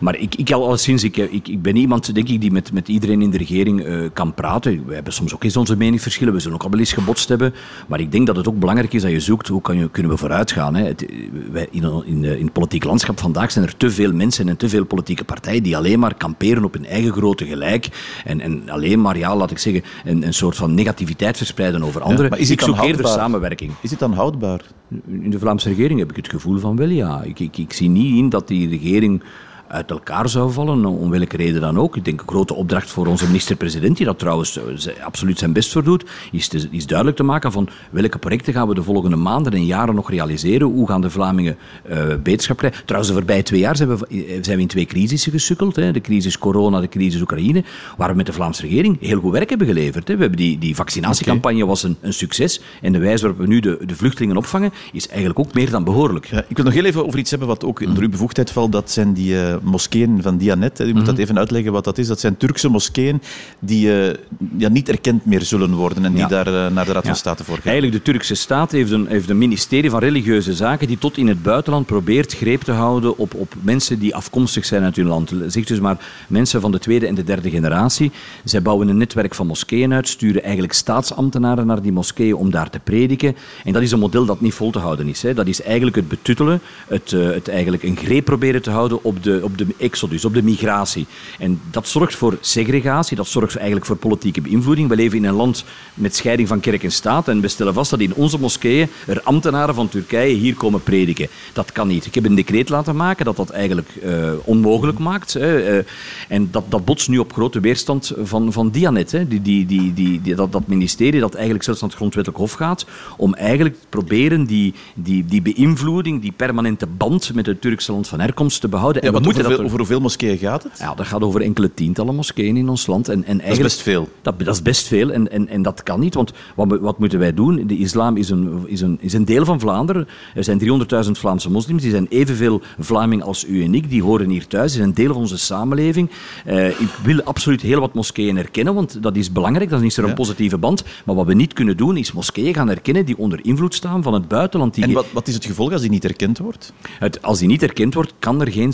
Maar 0.00 0.16
ik, 0.16 0.34
ik 0.34 0.52
alleszins, 0.52 1.04
ik, 1.04 1.16
ik, 1.16 1.48
ik 1.48 1.62
ben 1.62 1.76
iemand, 1.76 2.14
denk 2.14 2.28
ik, 2.28 2.40
die 2.40 2.52
met, 2.52 2.72
met 2.72 2.88
iedereen 2.88 3.22
in 3.22 3.30
de 3.30 3.38
regering 3.38 3.86
uh, 3.86 4.08
kan 4.12 4.34
praten. 4.34 4.86
We 4.86 4.94
hebben 4.94 5.12
soms 5.12 5.34
ook 5.34 5.44
eens 5.44 5.56
onze 5.56 5.76
meningsverschillen, 5.76 6.34
we 6.34 6.40
zullen 6.40 6.56
ook 6.56 6.64
al 6.64 6.70
wel 6.70 6.78
eens 6.78 6.92
gebotst 6.92 7.28
hebben. 7.28 7.54
Maar 7.88 8.00
ik 8.00 8.12
denk 8.12 8.26
dat 8.26 8.36
het 8.36 8.48
ook 8.48 8.58
belangrijk 8.58 8.92
is 8.92 9.02
dat 9.02 9.10
je 9.10 9.20
zoekt, 9.20 9.48
hoe 9.48 9.60
kan 9.62 9.78
je, 9.78 9.90
kunnen 9.90 10.12
we 10.12 10.18
vooruit 10.18 10.52
gaan. 10.52 10.74
Hè? 10.74 10.84
Het, 10.84 11.06
wij, 11.52 11.68
in, 11.70 12.02
in, 12.04 12.24
in 12.24 12.44
het 12.44 12.52
politiek 12.52 12.84
landschap 12.84 13.20
vandaag 13.20 13.50
zijn 13.50 13.64
er 13.64 13.76
te 13.76 13.90
veel 13.90 14.12
mensen 14.12 14.48
en 14.48 14.56
te 14.56 14.68
veel 14.68 14.84
politieke 14.84 15.24
partijen 15.24 15.62
die 15.62 15.76
alleen 15.76 15.98
maar 15.98 16.14
kamperen 16.14 16.64
op 16.64 16.72
hun 16.72 16.86
eigen 16.86 17.12
grote 17.12 17.46
gelijk. 17.46 17.88
En, 18.24 18.40
en 18.40 18.70
alleen 18.70 19.00
maar, 19.00 19.18
ja, 19.18 19.36
laat 19.36 19.50
ik 19.50 19.58
zeggen, 19.58 19.82
een, 20.04 20.26
een 20.26 20.34
soort 20.34 20.56
van 20.56 20.74
negativiteit 20.74 21.36
verspreiden 21.36 21.82
over 21.82 22.00
anderen. 22.00 22.24
Ja, 22.24 22.30
maar 22.30 22.38
is 22.38 22.48
het 22.48 22.59
ik 22.60 22.74
zoek 22.74 22.84
eerder 22.84 23.06
samenwerking. 23.06 23.72
Is 23.80 23.90
het 23.90 23.98
dan 23.98 24.12
houdbaar? 24.12 24.60
In 25.06 25.30
de 25.30 25.38
Vlaamse 25.38 25.68
regering 25.68 25.98
heb 25.98 26.10
ik 26.10 26.16
het 26.16 26.28
gevoel 26.28 26.58
van 26.58 26.76
wel, 26.76 26.88
ja. 26.88 27.22
Ik, 27.22 27.38
ik, 27.38 27.58
ik 27.58 27.72
zie 27.72 27.88
niet 27.88 28.16
in 28.16 28.28
dat 28.28 28.48
die 28.48 28.68
regering 28.68 29.22
uit 29.70 29.90
elkaar 29.90 30.28
zou 30.28 30.52
vallen, 30.52 30.84
om 30.86 31.10
welke 31.10 31.36
reden 31.36 31.60
dan 31.60 31.78
ook. 31.78 31.96
Ik 31.96 32.04
denk 32.04 32.20
een 32.20 32.28
grote 32.28 32.54
opdracht 32.54 32.90
voor 32.90 33.06
onze 33.06 33.26
minister-president, 33.26 33.96
die 33.96 34.06
dat 34.06 34.18
trouwens 34.18 34.58
absoluut 35.02 35.38
zijn 35.38 35.52
best 35.52 35.72
voor 35.72 35.84
doet, 35.84 36.04
is, 36.32 36.48
te, 36.48 36.68
is 36.70 36.86
duidelijk 36.86 37.16
te 37.16 37.22
maken 37.22 37.52
van 37.52 37.68
welke 37.90 38.18
projecten 38.18 38.52
gaan 38.52 38.68
we 38.68 38.74
de 38.74 38.82
volgende 38.82 39.16
maanden 39.16 39.52
en 39.52 39.66
jaren 39.66 39.94
nog 39.94 40.10
realiseren, 40.10 40.66
hoe 40.66 40.86
gaan 40.86 41.00
de 41.00 41.10
Vlamingen 41.10 41.56
uh, 41.90 41.96
beterschap 42.22 42.56
krijgen. 42.56 42.84
Trouwens, 42.84 43.12
de 43.12 43.18
voorbije 43.18 43.42
twee 43.42 43.60
jaar 43.60 43.76
zijn 43.76 43.88
we, 43.88 44.38
zijn 44.42 44.56
we 44.56 44.62
in 44.62 44.68
twee 44.68 44.86
crisissen 44.86 45.32
gesukkeld, 45.32 45.76
hè. 45.76 45.92
de 45.92 46.00
crisis 46.00 46.38
corona, 46.38 46.80
de 46.80 46.88
crisis 46.88 47.20
Oekraïne, 47.20 47.64
waar 47.96 48.10
we 48.10 48.16
met 48.16 48.26
de 48.26 48.32
Vlaamse 48.32 48.62
regering 48.62 48.96
heel 49.00 49.20
goed 49.20 49.32
werk 49.32 49.48
hebben 49.48 49.66
geleverd. 49.66 50.08
Hè. 50.08 50.14
We 50.14 50.20
hebben 50.20 50.38
die, 50.38 50.58
die 50.58 50.74
vaccinatiecampagne 50.74 51.56
okay. 51.56 51.68
was 51.68 51.82
een, 51.82 51.96
een, 52.00 52.12
succes 52.12 52.60
en 52.82 52.92
de 52.92 52.98
wijze 52.98 53.22
waarop 53.22 53.40
we 53.40 53.46
nu 53.46 53.60
de, 53.60 53.78
de 53.86 53.96
vluchtelingen 53.96 54.36
opvangen, 54.36 54.72
is 54.92 55.08
eigenlijk 55.08 55.38
ook 55.38 55.54
meer 55.54 55.70
dan 55.70 55.84
behoorlijk. 55.84 56.26
Ja, 56.26 56.44
ik 56.48 56.56
wil 56.56 56.64
nog 56.64 56.74
heel 56.74 56.84
even 56.84 57.06
over 57.06 57.18
iets 57.18 57.30
hebben 57.30 57.48
wat 57.48 57.64
ook 57.64 57.80
onder 57.80 58.02
uw 58.02 58.08
bevoegdheid 58.08 58.50
valt, 58.50 58.72
dat 58.72 58.90
zijn 58.90 59.12
die 59.12 59.32
uh, 59.32 59.56
moskeeën 59.62 60.22
van 60.22 60.36
Dianet. 60.36 60.80
U 60.80 60.84
moet 60.84 60.92
mm 60.92 60.96
-hmm. 60.96 61.06
dat 61.06 61.18
even 61.18 61.38
uitleggen 61.38 61.72
wat 61.72 61.84
dat 61.84 61.98
is. 61.98 62.06
Dat 62.06 62.20
zijn 62.20 62.36
Turkse 62.36 62.68
moskeeën 62.68 63.22
die 63.58 63.86
uh, 63.86 64.12
ja, 64.56 64.68
niet 64.68 64.88
erkend 64.88 65.24
meer 65.24 65.42
zullen 65.42 65.74
worden 65.74 66.04
en 66.04 66.12
die 66.12 66.20
ja. 66.20 66.28
daar 66.28 66.48
uh, 66.48 66.66
naar 66.66 66.84
de 66.84 66.92
Raad 66.92 67.06
van 67.06 67.16
State 67.16 67.44
voor 67.44 67.56
gaan. 67.56 67.72
Eigenlijk, 67.72 68.04
de 68.04 68.12
Turkse 68.12 68.34
staat 68.34 68.72
heeft 68.72 68.90
een, 68.90 69.06
heeft 69.06 69.30
een 69.30 69.38
ministerie 69.38 69.90
van 69.90 70.00
religieuze 70.00 70.54
zaken 70.54 70.86
die 70.86 70.98
tot 70.98 71.16
in 71.16 71.28
het 71.28 71.42
buitenland 71.42 71.86
probeert 71.86 72.32
greep 72.32 72.62
te 72.62 72.72
houden 72.72 73.18
op, 73.18 73.34
op 73.34 73.54
mensen 73.62 73.98
die 73.98 74.14
afkomstig 74.14 74.64
zijn 74.64 74.82
uit 74.82 74.96
hun 74.96 75.06
land. 75.06 75.32
Zeg 75.46 75.64
dus 75.64 75.80
maar 75.80 75.96
mensen 76.28 76.60
van 76.60 76.72
de 76.72 76.78
tweede 76.78 77.06
en 77.06 77.14
de 77.14 77.24
derde 77.24 77.50
generatie. 77.50 78.10
Zij 78.44 78.62
bouwen 78.62 78.88
een 78.88 78.96
netwerk 78.96 79.34
van 79.34 79.46
moskeeën 79.46 79.92
uit, 79.92 80.08
sturen 80.08 80.42
eigenlijk 80.42 80.72
staatsambtenaren 80.72 81.66
naar 81.66 81.82
die 81.82 81.92
moskeeën 81.92 82.34
om 82.34 82.50
daar 82.50 82.70
te 82.70 82.78
prediken. 82.78 83.36
En 83.64 83.72
dat 83.72 83.82
is 83.82 83.92
een 83.92 83.98
model 83.98 84.24
dat 84.24 84.40
niet 84.40 84.54
vol 84.54 84.70
te 84.70 84.78
houden 84.78 85.08
is. 85.08 85.22
Hè. 85.22 85.34
Dat 85.34 85.46
is 85.46 85.62
eigenlijk 85.62 85.96
het 85.96 86.08
betuttelen, 86.08 86.60
het, 86.88 87.12
uh, 87.12 87.30
het 87.30 87.48
eigenlijk 87.48 87.82
een 87.82 87.96
greep 87.96 88.24
proberen 88.24 88.62
te 88.62 88.70
houden 88.70 89.04
op 89.04 89.22
de, 89.22 89.40
op 89.42 89.49
op 89.50 89.58
de 89.58 89.66
exodus, 89.78 90.24
op 90.24 90.34
de 90.34 90.42
migratie. 90.42 91.06
En 91.38 91.60
dat 91.70 91.88
zorgt 91.88 92.14
voor 92.14 92.38
segregatie, 92.40 93.16
dat 93.16 93.28
zorgt 93.28 93.56
eigenlijk 93.56 93.86
voor 93.86 93.96
politieke 93.96 94.40
beïnvloeding. 94.40 94.88
We 94.88 94.96
leven 94.96 95.18
in 95.18 95.24
een 95.24 95.34
land 95.34 95.64
met 95.94 96.16
scheiding 96.16 96.48
van 96.48 96.60
kerk 96.60 96.82
en 96.82 96.92
staat 96.92 97.28
en 97.28 97.40
we 97.40 97.48
stellen 97.48 97.74
vast 97.74 97.90
dat 97.90 98.00
in 98.00 98.14
onze 98.14 98.38
moskeeën 98.38 98.88
er 99.06 99.22
ambtenaren 99.22 99.74
van 99.74 99.88
Turkije 99.88 100.34
hier 100.34 100.54
komen 100.54 100.82
prediken. 100.82 101.28
Dat 101.52 101.72
kan 101.72 101.88
niet. 101.88 102.06
Ik 102.06 102.14
heb 102.14 102.24
een 102.24 102.34
decreet 102.34 102.68
laten 102.68 102.96
maken 102.96 103.24
dat 103.24 103.36
dat 103.36 103.50
eigenlijk 103.50 103.88
uh, 104.04 104.30
onmogelijk 104.44 104.98
maakt. 104.98 105.32
Hè. 105.32 105.78
Uh, 105.78 105.84
en 106.28 106.48
dat, 106.50 106.64
dat 106.68 106.84
botst 106.84 107.08
nu 107.08 107.18
op 107.18 107.32
grote 107.32 107.60
weerstand 107.60 108.12
van, 108.22 108.52
van 108.52 108.70
Dianet. 108.70 109.12
Hè. 109.12 109.28
Die, 109.28 109.42
die, 109.42 109.66
die, 109.66 109.92
die, 109.92 110.34
dat, 110.34 110.52
dat 110.52 110.66
ministerie 110.66 111.20
dat 111.20 111.34
eigenlijk 111.34 111.64
zelfs 111.64 111.80
naar 111.80 111.88
het 111.88 111.98
grondwettelijk 111.98 112.42
hof 112.42 112.52
gaat 112.52 112.86
om 113.16 113.34
eigenlijk 113.34 113.80
te 113.80 113.86
proberen 113.88 114.44
die, 114.44 114.74
die, 114.94 115.24
die 115.24 115.42
beïnvloeding, 115.42 116.22
die 116.22 116.32
permanente 116.32 116.86
band 116.86 117.34
met 117.34 117.46
het 117.46 117.60
Turkse 117.60 117.92
land 117.92 118.08
van 118.08 118.20
herkomst 118.20 118.60
te 118.60 118.68
behouden. 118.68 119.02
Ja, 119.02 119.08
en 119.08 119.14
we 119.14 119.20
over, 119.46 119.50
hoeveel, 119.50 119.64
over 119.64 119.78
hoeveel 119.78 120.00
moskeeën 120.00 120.38
gaat 120.38 120.62
het? 120.62 120.78
Ja, 120.78 120.94
dat 120.94 121.06
gaat 121.06 121.22
over 121.22 121.40
enkele 121.40 121.74
tientallen 121.74 122.14
moskeeën 122.14 122.56
in 122.56 122.68
ons 122.68 122.86
land. 122.86 123.08
En, 123.08 123.24
en 123.24 123.38
dat 123.38 123.46
is 123.46 123.58
best 123.58 123.80
veel. 123.80 124.08
Dat, 124.22 124.38
dat 124.38 124.54
is 124.54 124.62
best 124.62 124.86
veel 124.86 125.10
en, 125.10 125.30
en, 125.30 125.48
en 125.48 125.62
dat 125.62 125.82
kan 125.82 126.00
niet, 126.00 126.14
want 126.14 126.32
wat, 126.54 126.78
wat 126.80 126.98
moeten 126.98 127.18
wij 127.18 127.34
doen? 127.34 127.66
De 127.66 127.78
islam 127.78 128.16
is 128.16 128.30
een, 128.30 128.62
is, 128.66 128.80
een, 128.80 128.98
is 129.00 129.12
een 129.12 129.24
deel 129.24 129.44
van 129.44 129.60
Vlaanderen. 129.60 130.08
Er 130.34 130.44
zijn 130.44 130.60
300.000 131.04 131.10
Vlaamse 131.10 131.50
moslims, 131.50 131.82
die 131.82 131.90
zijn 131.90 132.06
evenveel 132.08 132.60
Vlaming 132.78 133.22
als 133.22 133.46
u 133.46 133.64
en 133.64 133.74
ik, 133.74 133.90
die 133.90 134.02
horen 134.02 134.28
hier 134.28 134.46
thuis, 134.46 134.72
die 134.72 134.80
zijn 134.80 134.94
deel 134.94 135.12
van 135.12 135.22
onze 135.22 135.38
samenleving. 135.38 136.10
Uh, 136.46 136.68
ik 136.68 136.88
wil 137.02 137.22
absoluut 137.22 137.60
heel 137.60 137.80
wat 137.80 137.94
moskeeën 137.94 138.36
erkennen, 138.36 138.74
want 138.74 139.02
dat 139.02 139.16
is 139.16 139.32
belangrijk, 139.32 139.70
dan 139.70 139.84
is 139.84 139.96
er 139.96 140.04
een 140.04 140.14
positieve 140.14 140.58
band. 140.58 140.84
Maar 141.04 141.14
wat 141.14 141.26
we 141.26 141.34
niet 141.34 141.52
kunnen 141.52 141.76
doen, 141.76 141.96
is 141.96 142.12
moskeeën 142.12 142.54
gaan 142.54 142.70
erkennen 142.70 143.04
die 143.04 143.18
onder 143.18 143.44
invloed 143.44 143.74
staan 143.74 144.02
van 144.02 144.14
het 144.14 144.28
buitenland. 144.28 144.74
Die 144.74 144.84
en 144.84 144.92
wat, 144.92 145.06
wat 145.12 145.28
is 145.28 145.34
het 145.34 145.44
gevolg 145.44 145.72
als 145.72 145.80
die 145.80 145.90
niet 145.90 146.04
erkend 146.04 146.38
wordt? 146.38 146.72
Het, 146.98 147.22
als 147.22 147.38
die 147.38 147.48
niet 147.48 147.62
erkend 147.62 147.94
wordt, 147.94 148.12
kan 148.18 148.40
er 148.40 148.52
geen 148.52 148.72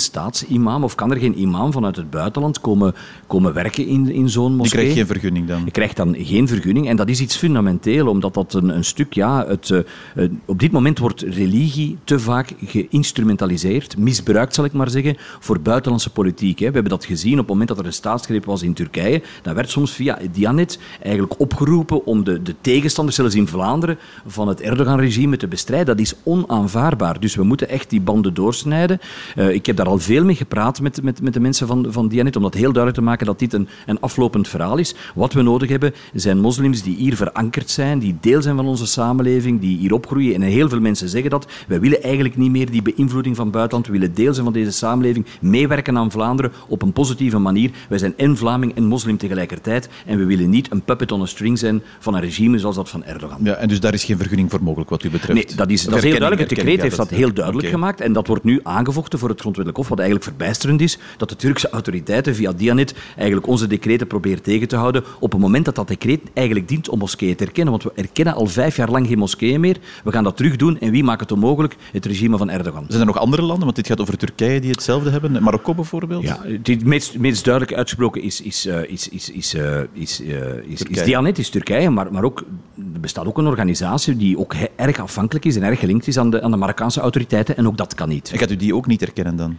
staatsimam 0.56 0.84
of 0.84 0.94
kan 0.94 1.10
er 1.10 1.18
geen 1.18 1.40
imam 1.40 1.72
vanuit 1.72 1.96
het 1.96 2.10
buitenland 2.10 2.60
komen, 2.60 2.94
komen 3.26 3.52
werken 3.52 3.86
in, 3.86 4.10
in 4.10 4.28
zo'n 4.28 4.56
moskee. 4.56 4.70
Die 4.70 4.70
krijgt 4.70 4.94
geen 4.94 5.06
vergunning 5.06 5.48
dan? 5.48 5.64
Je 5.64 5.70
krijgt 5.70 5.96
dan 5.96 6.14
geen 6.18 6.48
vergunning 6.48 6.88
en 6.88 6.96
dat 6.96 7.08
is 7.08 7.20
iets 7.20 7.36
fundamenteel, 7.36 8.06
omdat 8.06 8.34
dat 8.34 8.54
een, 8.54 8.68
een 8.68 8.84
stuk, 8.84 9.12
ja, 9.12 9.46
het, 9.46 9.68
uh, 9.68 10.28
op 10.44 10.58
dit 10.58 10.72
moment 10.72 10.98
wordt 10.98 11.20
religie 11.20 11.98
te 12.04 12.18
vaak 12.18 12.54
geïnstrumentaliseerd, 12.64 13.98
misbruikt 13.98 14.54
zal 14.54 14.64
ik 14.64 14.72
maar 14.72 14.90
zeggen, 14.90 15.16
voor 15.40 15.60
buitenlandse 15.60 16.10
politiek. 16.10 16.58
Hè. 16.58 16.66
We 16.66 16.72
hebben 16.72 16.92
dat 16.92 17.04
gezien 17.04 17.32
op 17.32 17.38
het 17.38 17.48
moment 17.48 17.68
dat 17.68 17.78
er 17.78 17.86
een 17.86 17.92
staatsgreep 17.92 18.44
was 18.44 18.62
in 18.62 18.74
Turkije. 18.74 19.22
Dan 19.42 19.54
werd 19.54 19.70
soms 19.70 19.92
via 19.92 20.18
Dianet 20.32 20.78
eigenlijk 21.02 21.40
opgeroepen 21.40 22.06
om 22.06 22.24
de, 22.24 22.42
de 22.42 22.54
tegenstanders, 22.60 23.16
zelfs 23.16 23.34
in 23.34 23.48
Vlaanderen, 23.48 23.98
van 24.26 24.48
het 24.48 24.60
Erdogan-regime 24.60 25.36
te 25.36 25.46
bestrijden. 25.46 25.86
Dat 25.86 26.00
is 26.00 26.14
onaanvaardbaar. 26.22 27.20
Dus 27.20 27.34
we 27.34 27.42
moeten 27.42 27.68
echt 27.68 27.90
die 27.90 28.00
banden 28.00 28.34
doorsnijden. 28.34 29.00
Uh, 29.36 29.50
ik 29.50 29.66
heb 29.66 29.76
daar 29.76 29.86
al 29.86 29.98
veel 29.98 30.24
mee 30.24 30.35
gepraat 30.36 30.80
met, 30.80 31.02
met, 31.02 31.22
met 31.22 31.32
de 31.32 31.40
mensen 31.40 31.66
van, 31.66 31.86
van 31.88 32.08
Dianet, 32.08 32.36
om 32.36 32.42
dat 32.42 32.54
heel 32.54 32.72
duidelijk 32.72 32.94
te 32.94 33.02
maken 33.02 33.26
dat 33.26 33.38
dit 33.38 33.52
een, 33.52 33.68
een 33.86 34.00
aflopend 34.00 34.48
verhaal 34.48 34.76
is. 34.76 34.94
Wat 35.14 35.32
we 35.32 35.42
nodig 35.42 35.68
hebben, 35.68 35.94
zijn 36.14 36.38
moslims 36.38 36.82
die 36.82 36.96
hier 36.96 37.16
verankerd 37.16 37.70
zijn, 37.70 37.98
die 37.98 38.16
deel 38.20 38.42
zijn 38.42 38.56
van 38.56 38.66
onze 38.66 38.86
samenleving, 38.86 39.60
die 39.60 39.78
hier 39.78 39.92
opgroeien. 39.92 40.34
En 40.34 40.42
heel 40.42 40.68
veel 40.68 40.80
mensen 40.80 41.08
zeggen 41.08 41.30
dat. 41.30 41.46
Wij 41.68 41.80
willen 41.80 42.02
eigenlijk 42.02 42.36
niet 42.36 42.50
meer 42.50 42.70
die 42.70 42.82
beïnvloeding 42.82 43.36
van 43.36 43.50
buitenland. 43.50 43.86
We 43.86 43.92
willen 43.92 44.14
deel 44.14 44.32
zijn 44.32 44.44
van 44.44 44.54
deze 44.54 44.70
samenleving, 44.70 45.26
meewerken 45.40 45.98
aan 45.98 46.10
Vlaanderen 46.10 46.52
op 46.68 46.82
een 46.82 46.92
positieve 46.92 47.38
manier. 47.38 47.70
Wij 47.88 47.98
zijn 47.98 48.14
en 48.16 48.36
Vlaming 48.36 48.74
en 48.74 48.84
moslim 48.84 49.16
tegelijkertijd. 49.16 49.88
En 50.06 50.18
we 50.18 50.24
willen 50.24 50.50
niet 50.50 50.72
een 50.72 50.82
puppet 50.82 51.12
on 51.12 51.22
a 51.22 51.26
string 51.26 51.58
zijn 51.58 51.82
van 51.98 52.14
een 52.14 52.20
regime 52.20 52.58
zoals 52.58 52.76
dat 52.76 52.88
van 52.88 53.04
Erdogan. 53.04 53.38
Ja, 53.42 53.54
en 53.54 53.68
dus 53.68 53.80
daar 53.80 53.94
is 53.94 54.04
geen 54.04 54.16
vergunning 54.16 54.50
voor 54.50 54.62
mogelijk 54.62 54.90
wat 54.90 55.04
u 55.04 55.10
betreft? 55.10 55.34
Nee, 55.34 55.56
dat 55.56 55.70
is, 55.70 55.84
dat 55.84 55.96
is 55.96 56.02
heel 56.02 56.18
duidelijk. 56.18 56.40
Het 56.40 56.58
decreet 56.58 56.82
heeft 56.82 56.96
dat 56.96 57.10
heel 57.10 57.32
duidelijk 57.32 57.66
okay. 57.66 57.78
gemaakt. 57.78 58.00
En 58.00 58.12
dat 58.12 58.26
wordt 58.26 58.44
nu 58.44 58.60
aangevochten 58.62 59.18
voor 59.18 59.28
het 59.28 59.40
grondwettelijk 59.40 59.76
hof. 59.76 59.88
Wat 59.88 59.98
eigenlijk 59.98 60.25
verbijsterend 60.26 60.80
is, 60.80 60.98
dat 61.16 61.28
de 61.28 61.36
Turkse 61.36 61.70
autoriteiten 61.70 62.34
via 62.34 62.52
Dianet 62.52 62.94
eigenlijk 63.16 63.46
onze 63.46 63.66
decreten 63.66 64.06
proberen 64.06 64.42
tegen 64.42 64.68
te 64.68 64.76
houden 64.76 65.04
op 65.20 65.32
het 65.32 65.40
moment 65.40 65.64
dat 65.64 65.74
dat 65.74 65.88
decreet 65.88 66.20
eigenlijk 66.34 66.68
dient 66.68 66.88
om 66.88 66.98
moskeeën 66.98 67.36
te 67.36 67.44
erkennen. 67.44 67.72
Want 67.72 67.84
we 67.84 67.92
erkennen 67.94 68.34
al 68.34 68.46
vijf 68.46 68.76
jaar 68.76 68.90
lang 68.90 69.06
geen 69.06 69.18
moskeeën 69.18 69.60
meer. 69.60 69.76
We 70.04 70.12
gaan 70.12 70.24
dat 70.24 70.36
terug 70.36 70.56
doen. 70.56 70.78
En 70.78 70.90
wie 70.90 71.04
maakt 71.04 71.20
het 71.20 71.32
onmogelijk? 71.32 71.76
Het 71.92 72.06
regime 72.06 72.36
van 72.36 72.50
Erdogan. 72.50 72.84
Zijn 72.88 73.00
er 73.00 73.06
nog 73.06 73.18
andere 73.18 73.42
landen? 73.42 73.64
Want 73.64 73.76
dit 73.76 73.86
gaat 73.86 74.00
over 74.00 74.16
Turkije 74.16 74.60
die 74.60 74.70
hetzelfde 74.70 75.10
hebben. 75.10 75.42
Marokko 75.42 75.74
bijvoorbeeld? 75.74 76.22
Ja, 76.22 76.40
het 76.62 76.84
meest, 76.84 77.18
meest 77.18 77.44
duidelijk 77.44 77.76
uitgesproken 77.76 78.22
is, 78.22 78.40
is, 78.40 78.66
uh, 78.66 78.82
is, 78.88 79.08
is, 79.08 79.30
is, 79.30 79.54
uh, 79.54 79.80
is, 79.92 80.20
uh, 80.20 80.36
is, 80.66 80.82
is 80.82 81.02
Dianet, 81.02 81.38
is 81.38 81.48
Turkije. 81.48 81.90
Maar, 81.90 82.12
maar 82.12 82.24
ook, 82.24 82.44
er 82.94 83.00
bestaat 83.00 83.26
ook 83.26 83.38
een 83.38 83.46
organisatie 83.46 84.16
die 84.16 84.38
ook 84.38 84.54
erg 84.76 84.98
afhankelijk 84.98 85.44
is 85.44 85.56
en 85.56 85.62
erg 85.62 85.78
gelinkt 85.78 86.06
is 86.06 86.18
aan 86.18 86.30
de, 86.30 86.42
aan 86.42 86.50
de 86.50 86.56
Marokkaanse 86.56 87.00
autoriteiten. 87.00 87.56
En 87.56 87.66
ook 87.66 87.76
dat 87.76 87.94
kan 87.94 88.08
niet. 88.08 88.30
En 88.32 88.38
gaat 88.38 88.50
u 88.50 88.56
die 88.56 88.74
ook 88.74 88.86
niet 88.86 89.02
erkennen 89.02 89.36
dan? 89.36 89.56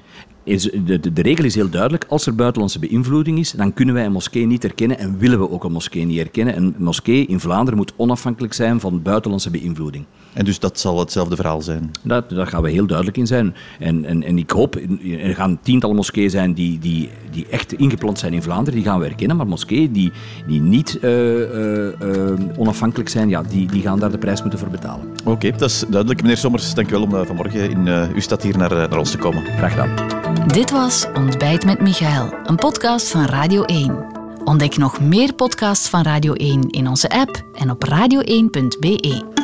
Is, 0.47 0.63
de, 0.63 0.99
de, 0.99 1.13
de, 1.13 1.21
regel 1.21 1.45
is 1.45 1.55
heel 1.55 1.69
duidelijk. 1.69 2.05
Als 2.07 2.25
er 2.25 2.35
buitenlandse 2.35 2.79
beïnvloeding 2.79 3.39
is, 3.39 3.51
dan 3.51 3.73
kunnen 3.73 3.95
wij 3.95 4.05
een 4.05 4.11
moskee 4.11 4.45
niet 4.45 4.63
erkennen 4.63 4.99
en 4.99 5.17
willen 5.17 5.39
we 5.39 5.49
ook 5.49 5.63
een 5.63 5.71
moskee 5.71 6.05
niet 6.05 6.19
erkennen. 6.19 6.57
Een 6.57 6.75
moskee 6.77 7.25
in 7.25 7.39
Vlaanderen 7.39 7.77
moet 7.77 7.93
onafhankelijk 7.95 8.53
zijn 8.53 8.79
van 8.79 9.01
buitenlandse 9.01 9.49
beïnvloeding. 9.49 10.05
En 10.33 10.45
dus 10.45 10.59
dat 10.59 10.79
zal 10.79 10.99
hetzelfde 10.99 11.35
verhaal 11.35 11.61
zijn? 11.61 11.91
Dat, 12.03 12.29
daar 12.29 12.47
gaan 12.47 12.61
we 12.61 12.69
heel 12.69 12.87
duidelijk 12.87 13.17
in 13.17 13.27
zijn. 13.27 13.55
En, 13.79 14.05
en, 14.05 14.23
en 14.23 14.37
ik 14.37 14.49
hoop, 14.49 14.75
er 15.21 15.35
gaan 15.35 15.59
tientallen 15.61 15.95
moskeeën 15.95 16.29
zijn 16.29 16.53
die, 16.53 16.79
die, 16.79 17.09
die 17.31 17.47
echt 17.49 17.73
ingeplant 17.73 18.19
zijn 18.19 18.33
in 18.33 18.41
Vlaanderen, 18.41 18.79
die 18.79 18.89
gaan 18.89 18.99
we 18.99 19.05
erkennen. 19.05 19.37
Maar 19.37 19.47
moskeeën 19.47 19.91
die, 19.91 20.11
die 20.47 20.61
niet 20.61 20.99
uh, 21.01 21.11
uh, 21.11 21.85
uh, 21.85 22.33
onafhankelijk 22.57 23.09
zijn, 23.09 23.29
ja, 23.29 23.41
die, 23.43 23.67
die 23.67 23.81
gaan 23.81 23.99
daar 23.99 24.11
de 24.11 24.17
prijs 24.17 24.41
moeten 24.41 24.59
voor 24.59 24.69
betalen. 24.69 25.07
Oké, 25.19 25.29
okay, 25.29 25.51
dat 25.51 25.69
is 25.69 25.85
duidelijk. 25.89 26.21
Meneer 26.21 26.37
Sommers, 26.37 26.73
dank 26.73 26.89
u 26.89 26.91
wel 26.91 27.01
om 27.01 27.25
vanmorgen 27.25 27.69
in 27.69 27.87
uw 28.13 28.19
stad 28.19 28.43
hier 28.43 28.57
naar, 28.57 28.71
naar 28.71 28.97
ons 28.97 29.11
te 29.11 29.17
komen. 29.17 29.43
Graag 29.45 29.71
gedaan. 29.71 30.16
Dit 30.45 30.71
was 30.71 31.05
Ontbijt 31.13 31.65
met 31.65 31.81
Michael, 31.81 32.33
een 32.43 32.55
podcast 32.55 33.11
van 33.11 33.25
Radio 33.25 33.63
1. 33.63 34.05
Ontdek 34.43 34.77
nog 34.77 34.99
meer 34.99 35.33
podcasts 35.33 35.89
van 35.89 36.01
Radio 36.01 36.33
1 36.33 36.69
in 36.69 36.87
onze 36.87 37.09
app 37.09 37.43
en 37.53 37.71
op 37.71 37.85
radio1.be. 37.85 39.36